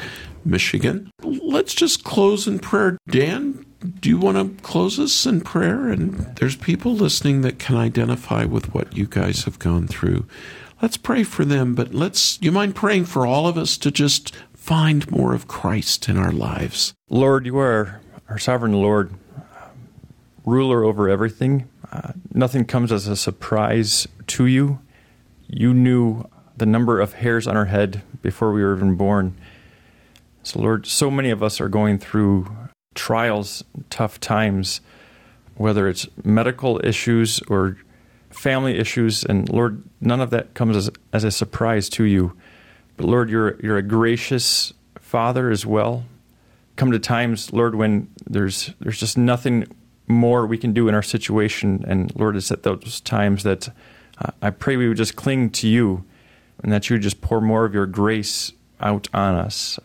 Michigan. 0.45 1.11
Let's 1.23 1.75
just 1.75 2.05
close 2.05 2.47
in 2.47 2.59
prayer. 2.59 2.99
Dan, 3.09 3.65
do 4.01 4.09
you 4.09 4.19
want 4.19 4.37
to 4.37 4.63
close 4.63 4.99
us 4.99 5.27
in 5.27 5.41
prayer? 5.41 5.89
And 5.89 6.15
there's 6.37 6.57
people 6.57 6.95
listening 6.95 7.41
that 7.43 7.59
can 7.59 7.77
identify 7.77 8.45
with 8.45 8.75
what 8.75 8.97
you 8.97 9.07
guys 9.07 9.45
have 9.45 9.59
gone 9.59 9.87
through. 9.87 10.27
Let's 10.83 10.97
pray 10.97 11.25
for 11.25 11.45
them, 11.45 11.75
but 11.75 11.93
let's, 11.93 12.41
you 12.41 12.53
mind 12.53 12.75
praying 12.75 13.05
for 13.05 13.27
all 13.27 13.47
of 13.47 13.59
us 13.59 13.77
to 13.79 13.91
just 13.91 14.35
find 14.55 15.11
more 15.11 15.35
of 15.35 15.49
Christ 15.49 16.09
in 16.09 16.17
our 16.17 16.33
lives? 16.33 16.95
Lord, 17.09 17.47
you 17.47 17.59
are 17.59 18.01
our 18.29 18.39
sovereign 18.39 18.73
Lord, 18.73 19.13
ruler 20.45 20.85
over 20.85 21.09
everything. 21.09 21.69
Uh, 21.91 22.13
nothing 22.33 22.65
comes 22.65 22.93
as 22.93 23.09
a 23.09 23.17
surprise 23.17 24.07
to 24.29 24.47
you. 24.47 24.79
You 25.49 25.75
knew 25.75 26.29
the 26.57 26.67
number 26.67 27.01
of 27.01 27.15
hairs 27.15 27.47
on 27.47 27.57
our 27.57 27.65
head 27.65 28.03
before 28.23 28.53
we 28.53 28.63
were 28.63 28.77
even 28.77 28.95
born. 28.95 29.37
So, 30.43 30.61
Lord, 30.61 30.87
so 30.87 31.11
many 31.11 31.31
of 31.31 31.43
us 31.43 31.61
are 31.61 31.69
going 31.69 31.99
through 31.99 32.51
trials, 32.95 33.63
tough 33.91 34.19
times, 34.21 34.81
whether 35.55 35.89
it's 35.89 36.09
medical 36.25 36.81
issues 36.85 37.41
or 37.49 37.77
family 38.31 38.79
issues. 38.79 39.25
And 39.25 39.49
Lord, 39.49 39.83
none 40.01 40.21
of 40.21 40.31
that 40.31 40.55
comes 40.55 40.77
as, 40.77 40.91
as 41.13 41.25
a 41.25 41.31
surprise 41.31 41.89
to 41.91 42.05
you. 42.05 42.37
But 42.97 43.07
Lord, 43.07 43.31
you're, 43.31 43.59
you're 43.61 43.77
a 43.77 43.83
gracious 43.83 44.73
Father 44.99 45.51
as 45.51 45.67
well. 45.67 46.05
Come 46.77 46.93
to 46.93 46.99
times, 46.99 47.53
Lord, 47.53 47.75
when 47.75 48.09
there's 48.25 48.73
there's 48.81 48.99
just 48.99 49.19
nothing 49.19 49.67
more 50.07 50.47
we 50.47 50.57
can 50.57 50.73
do 50.73 50.89
in 50.89 50.95
our 50.95 51.03
situation. 51.03 51.85
And 51.87 52.15
Lord, 52.17 52.37
it's 52.37 52.51
at 52.51 52.63
those 52.63 53.01
times 53.01 53.43
that 53.43 53.69
uh, 54.19 54.31
I 54.41 54.51
pray 54.51 54.77
we 54.77 54.89
would 54.89 54.97
just 54.97 55.17
cling 55.17 55.51
to 55.51 55.69
you 55.69 56.05
and 56.63 56.73
that 56.73 56.89
you 56.89 56.95
would 56.95 57.03
just 57.03 57.21
pour 57.21 57.41
more 57.41 57.65
of 57.65 57.75
your 57.75 57.87
grace 57.87 58.53
out 58.81 59.09
on 59.13 59.35
us. 59.35 59.79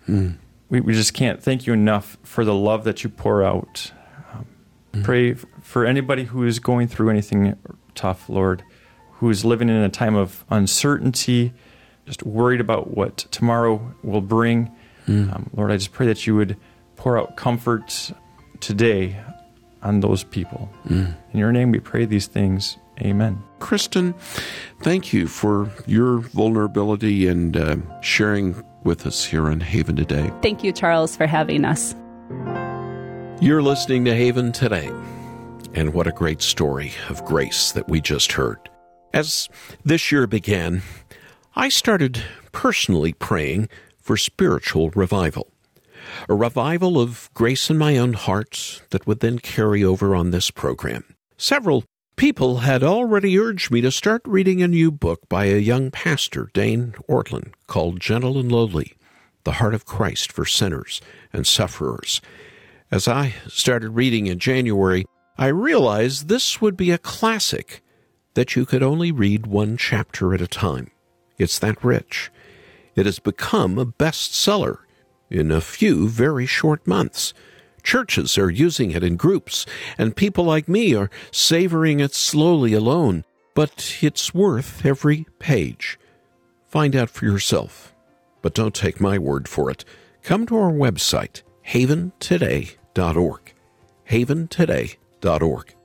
We, 0.76 0.82
we 0.82 0.94
just 0.94 1.14
can't 1.14 1.42
thank 1.42 1.66
you 1.66 1.72
enough 1.72 2.18
for 2.24 2.44
the 2.44 2.54
love 2.54 2.84
that 2.84 3.02
you 3.02 3.10
pour 3.10 3.42
out. 3.42 3.94
Um, 4.34 5.04
Pray 5.04 5.32
f- 5.32 5.46
for 5.62 5.86
anybody 5.86 6.26
who 6.26 6.44
is 6.44 6.60
going 6.60 6.90
through 6.90 7.12
anything 7.12 7.56
tough, 7.96 8.28
Lord, 8.28 8.62
who 9.14 9.30
is 9.30 9.46
living 9.46 9.70
in 9.70 9.78
a 9.78 9.88
time 9.88 10.16
of 10.16 10.44
uncertainty, 10.50 11.54
just 12.06 12.24
worried 12.24 12.60
about 12.60 12.94
what 12.94 13.20
tomorrow 13.32 13.96
will 14.04 14.20
bring. 14.20 14.70
Um, 15.08 15.50
Lord, 15.56 15.72
I 15.72 15.78
just 15.78 15.94
pray 15.94 16.08
that 16.08 16.28
you 16.28 16.36
would 16.36 16.58
pour 16.98 17.18
out 17.18 17.38
comfort 17.38 18.12
today 18.60 19.18
on 19.82 20.02
those 20.02 20.26
people. 20.26 20.70
In 20.90 21.16
your 21.34 21.54
name 21.54 21.72
we 21.72 21.80
pray 21.80 22.04
these 22.04 22.28
things. 22.28 22.76
Amen. 23.00 23.42
Kristen, 23.60 24.14
thank 24.82 25.14
you 25.14 25.28
for 25.28 25.72
your 25.86 26.18
vulnerability 26.18 27.28
and 27.28 27.56
uh, 27.56 27.78
sharing 28.02 28.62
with 28.86 29.06
us 29.06 29.26
here 29.26 29.48
on 29.48 29.60
Haven 29.60 29.96
today. 29.96 30.32
Thank 30.42 30.64
you, 30.64 30.72
Charles, 30.72 31.18
for 31.18 31.28
having 31.28 31.66
us. 31.66 31.96
You're 33.42 33.62
listening 33.62 34.06
to 34.06 34.16
Haven 34.16 34.52
today. 34.52 34.90
And 35.74 35.94
what 35.94 36.08
a 36.08 36.12
great 36.12 36.42
story 36.42 36.94
of 37.10 37.26
grace 37.26 37.74
that 37.74 37.90
we 37.90 38.00
just 38.00 38.32
heard. 38.32 38.70
As 39.14 39.50
this 39.84 40.12
year 40.12 40.28
began, 40.28 40.84
I 41.56 41.70
started 41.70 42.24
personally 42.54 43.12
praying 43.12 43.68
for 43.98 44.16
spiritual 44.16 44.92
revival. 44.92 45.52
A 46.30 46.36
revival 46.36 47.00
of 47.00 47.30
grace 47.34 47.70
in 47.70 47.78
my 47.78 47.98
own 47.98 48.14
heart 48.14 48.84
that 48.92 49.06
would 49.08 49.20
then 49.20 49.40
carry 49.40 49.84
over 49.84 50.16
on 50.16 50.32
this 50.32 50.52
program. 50.52 51.04
Several 51.38 51.84
people 52.16 52.58
had 52.58 52.84
already 52.84 53.38
urged 53.38 53.72
me 53.72 53.82
to 53.82 53.92
start 53.92 54.22
reading 54.26 54.62
a 54.62 54.68
new 54.68 54.90
book 54.90 55.28
by 55.28 55.46
a 55.46 55.58
young 55.58 55.92
pastor, 55.92 56.50
Dane 56.54 56.96
Ortlund, 57.10 57.54
called 57.68 58.00
Gentle 58.00 58.38
and 58.38 58.52
Lowly 58.52 58.96
The 59.44 59.54
Heart 59.54 59.74
of 59.74 59.86
Christ 59.86 60.32
for 60.32 60.46
Sinners 60.46 61.02
and 61.34 61.46
Sufferers. 61.46 62.22
As 62.90 63.08
I 63.08 63.34
started 63.48 63.90
reading 63.90 64.28
in 64.28 64.40
January, 64.40 65.06
I 65.38 65.48
realized 65.48 66.28
this 66.28 66.62
would 66.62 66.78
be 66.78 66.92
a 66.92 66.98
classic 66.98 67.82
that 68.36 68.56
you 68.56 68.66
could 68.66 68.84
only 68.84 69.12
read 69.12 69.48
one 69.48 69.76
chapter 69.76 70.34
at 70.34 70.42
a 70.42 70.48
time. 70.48 70.92
It's 71.38 71.60
that 71.60 71.84
rich. 71.84 72.32
It 72.96 73.06
has 73.06 73.20
become 73.20 73.78
a 73.78 73.86
bestseller 73.86 74.80
in 75.30 75.52
a 75.52 75.60
few 75.60 76.08
very 76.08 76.46
short 76.46 76.88
months. 76.88 77.34
Churches 77.86 78.38
are 78.40 78.50
using 78.50 78.92
it 78.92 79.04
in 79.04 79.16
groups, 79.16 79.66
and 79.96 80.16
people 80.16 80.44
like 80.44 80.68
me 80.68 80.96
are 80.96 81.12
savoring 81.32 82.00
it 82.00 82.16
slowly 82.16 82.74
alone, 82.74 83.24
but 83.54 83.98
it's 84.02 84.34
worth 84.34 84.84
every 84.84 85.28
page. 85.38 86.00
Find 86.68 86.96
out 86.96 87.12
for 87.12 87.26
yourself. 87.26 87.94
But 88.42 88.56
don't 88.56 88.74
take 88.74 89.00
my 89.00 89.20
word 89.20 89.48
for 89.48 89.70
it. 89.70 89.86
Come 90.24 90.48
to 90.48 90.58
our 90.58 90.72
website, 90.72 91.44
haventoday.org. 91.68 93.54
haventoday.org. 94.10 95.76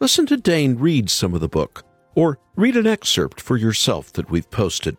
Listen 0.00 0.26
to 0.26 0.36
Dane 0.38 0.78
read 0.78 1.10
some 1.10 1.34
of 1.34 1.42
the 1.42 1.48
book, 1.48 1.84
or 2.14 2.38
read 2.56 2.76
an 2.76 2.86
excerpt 2.86 3.38
for 3.38 3.58
yourself 3.58 4.10
that 4.14 4.30
we've 4.30 4.50
posted. 4.50 4.96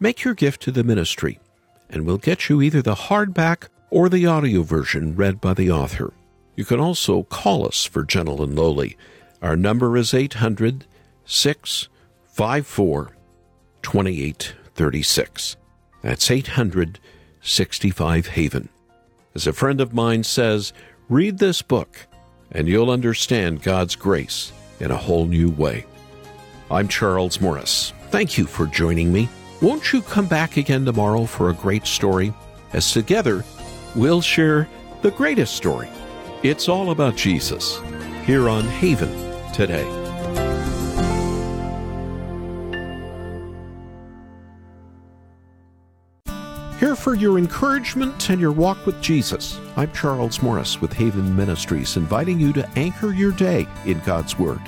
make 0.00 0.24
your 0.24 0.34
gift 0.34 0.60
to 0.62 0.72
the 0.72 0.82
ministry, 0.82 1.38
and 1.88 2.04
we'll 2.04 2.18
get 2.18 2.48
you 2.48 2.60
either 2.60 2.82
the 2.82 2.96
hardback 2.96 3.68
or 3.92 4.08
the 4.08 4.24
audio 4.24 4.62
version 4.62 5.14
read 5.14 5.38
by 5.38 5.52
the 5.52 5.70
author. 5.70 6.14
You 6.56 6.64
can 6.64 6.80
also 6.80 7.24
call 7.24 7.66
us 7.66 7.84
for 7.84 8.02
Gentle 8.04 8.42
and 8.42 8.56
Lowly. 8.56 8.96
Our 9.42 9.54
number 9.54 9.98
is 9.98 10.14
800 10.14 10.86
654 11.26 13.12
2836. 13.82 15.56
That's 16.00 16.30
865 16.30 18.26
Haven. 18.28 18.70
As 19.34 19.46
a 19.46 19.52
friend 19.52 19.78
of 19.78 19.92
mine 19.92 20.24
says, 20.24 20.72
read 21.10 21.38
this 21.38 21.60
book 21.60 22.06
and 22.50 22.66
you'll 22.66 22.90
understand 22.90 23.62
God's 23.62 23.94
grace 23.94 24.54
in 24.80 24.90
a 24.90 24.96
whole 24.96 25.26
new 25.26 25.50
way. 25.50 25.84
I'm 26.70 26.88
Charles 26.88 27.42
Morris. 27.42 27.92
Thank 28.08 28.38
you 28.38 28.46
for 28.46 28.66
joining 28.66 29.12
me. 29.12 29.28
Won't 29.60 29.92
you 29.92 30.00
come 30.00 30.26
back 30.26 30.56
again 30.56 30.86
tomorrow 30.86 31.26
for 31.26 31.50
a 31.50 31.54
great 31.54 31.86
story? 31.86 32.32
As 32.72 32.90
together, 32.90 33.44
we'll 33.94 34.20
share 34.20 34.68
the 35.02 35.10
greatest 35.10 35.54
story. 35.54 35.88
It's 36.42 36.68
all 36.68 36.90
about 36.90 37.16
Jesus 37.16 37.80
here 38.24 38.48
on 38.48 38.64
Haven 38.64 39.10
today. 39.52 39.84
Here 46.78 46.96
for 46.96 47.14
your 47.14 47.38
encouragement 47.38 48.28
and 48.30 48.40
your 48.40 48.50
walk 48.50 48.86
with 48.86 49.00
Jesus. 49.00 49.60
I'm 49.76 49.92
Charles 49.92 50.42
Morris 50.42 50.80
with 50.80 50.92
Haven 50.92 51.36
Ministries, 51.36 51.96
inviting 51.96 52.40
you 52.40 52.52
to 52.54 52.68
anchor 52.70 53.12
your 53.12 53.30
day 53.32 53.68
in 53.86 54.00
God's 54.00 54.36
Word. 54.36 54.60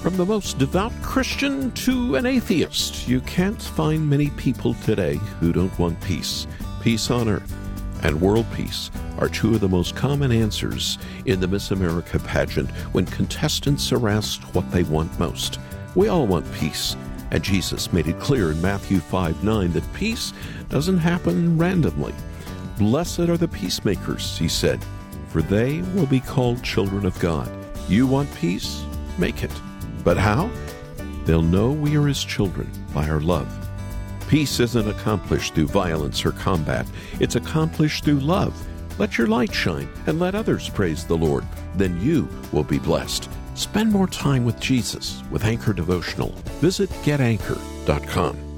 From 0.00 0.16
the 0.16 0.24
most 0.24 0.56
devout 0.56 0.92
Christian 1.02 1.70
to 1.72 2.16
an 2.16 2.24
atheist, 2.24 3.06
you 3.06 3.20
can't 3.20 3.60
find 3.60 4.08
many 4.08 4.30
people 4.30 4.72
today 4.72 5.16
who 5.38 5.52
don't 5.52 5.78
want 5.78 6.00
peace. 6.00 6.46
Peace 6.80 7.10
on 7.10 7.28
earth 7.28 7.59
and 8.02 8.20
world 8.20 8.46
peace 8.54 8.90
are 9.18 9.28
two 9.28 9.54
of 9.54 9.60
the 9.60 9.68
most 9.68 9.94
common 9.94 10.32
answers 10.32 10.98
in 11.26 11.40
the 11.40 11.48
Miss 11.48 11.70
America 11.70 12.18
pageant 12.18 12.70
when 12.92 13.06
contestants 13.06 13.92
are 13.92 14.08
asked 14.08 14.42
what 14.54 14.70
they 14.70 14.82
want 14.84 15.18
most. 15.18 15.58
We 15.94 16.08
all 16.08 16.26
want 16.26 16.50
peace, 16.52 16.96
and 17.30 17.42
Jesus 17.42 17.92
made 17.92 18.06
it 18.06 18.20
clear 18.20 18.52
in 18.52 18.60
Matthew 18.60 18.98
5 19.00 19.44
9 19.44 19.72
that 19.72 19.92
peace 19.92 20.32
doesn't 20.68 20.98
happen 20.98 21.58
randomly. 21.58 22.14
Blessed 22.78 23.20
are 23.20 23.36
the 23.36 23.48
peacemakers, 23.48 24.38
he 24.38 24.48
said, 24.48 24.84
for 25.28 25.42
they 25.42 25.82
will 25.94 26.06
be 26.06 26.20
called 26.20 26.62
children 26.62 27.04
of 27.04 27.18
God. 27.18 27.50
You 27.88 28.06
want 28.06 28.32
peace? 28.36 28.84
Make 29.18 29.42
it. 29.42 29.52
But 30.04 30.16
how? 30.16 30.50
They'll 31.24 31.42
know 31.42 31.72
we 31.72 31.96
are 31.96 32.06
his 32.06 32.24
children 32.24 32.70
by 32.94 33.08
our 33.08 33.20
love. 33.20 33.59
Peace 34.30 34.60
isn't 34.60 34.88
accomplished 34.88 35.56
through 35.56 35.66
violence 35.66 36.24
or 36.24 36.30
combat, 36.30 36.86
it's 37.18 37.34
accomplished 37.34 38.04
through 38.04 38.20
love. 38.20 38.54
Let 38.96 39.18
your 39.18 39.26
light 39.26 39.52
shine 39.52 39.88
and 40.06 40.20
let 40.20 40.36
others 40.36 40.68
praise 40.68 41.04
the 41.04 41.16
Lord. 41.16 41.44
Then 41.74 42.00
you 42.00 42.28
will 42.52 42.62
be 42.62 42.78
blessed. 42.78 43.28
Spend 43.54 43.90
more 43.90 44.06
time 44.06 44.44
with 44.44 44.60
Jesus 44.60 45.20
with 45.32 45.44
Anchor 45.44 45.72
Devotional. 45.72 46.30
Visit 46.60 46.90
getanchor.com. 47.02 48.49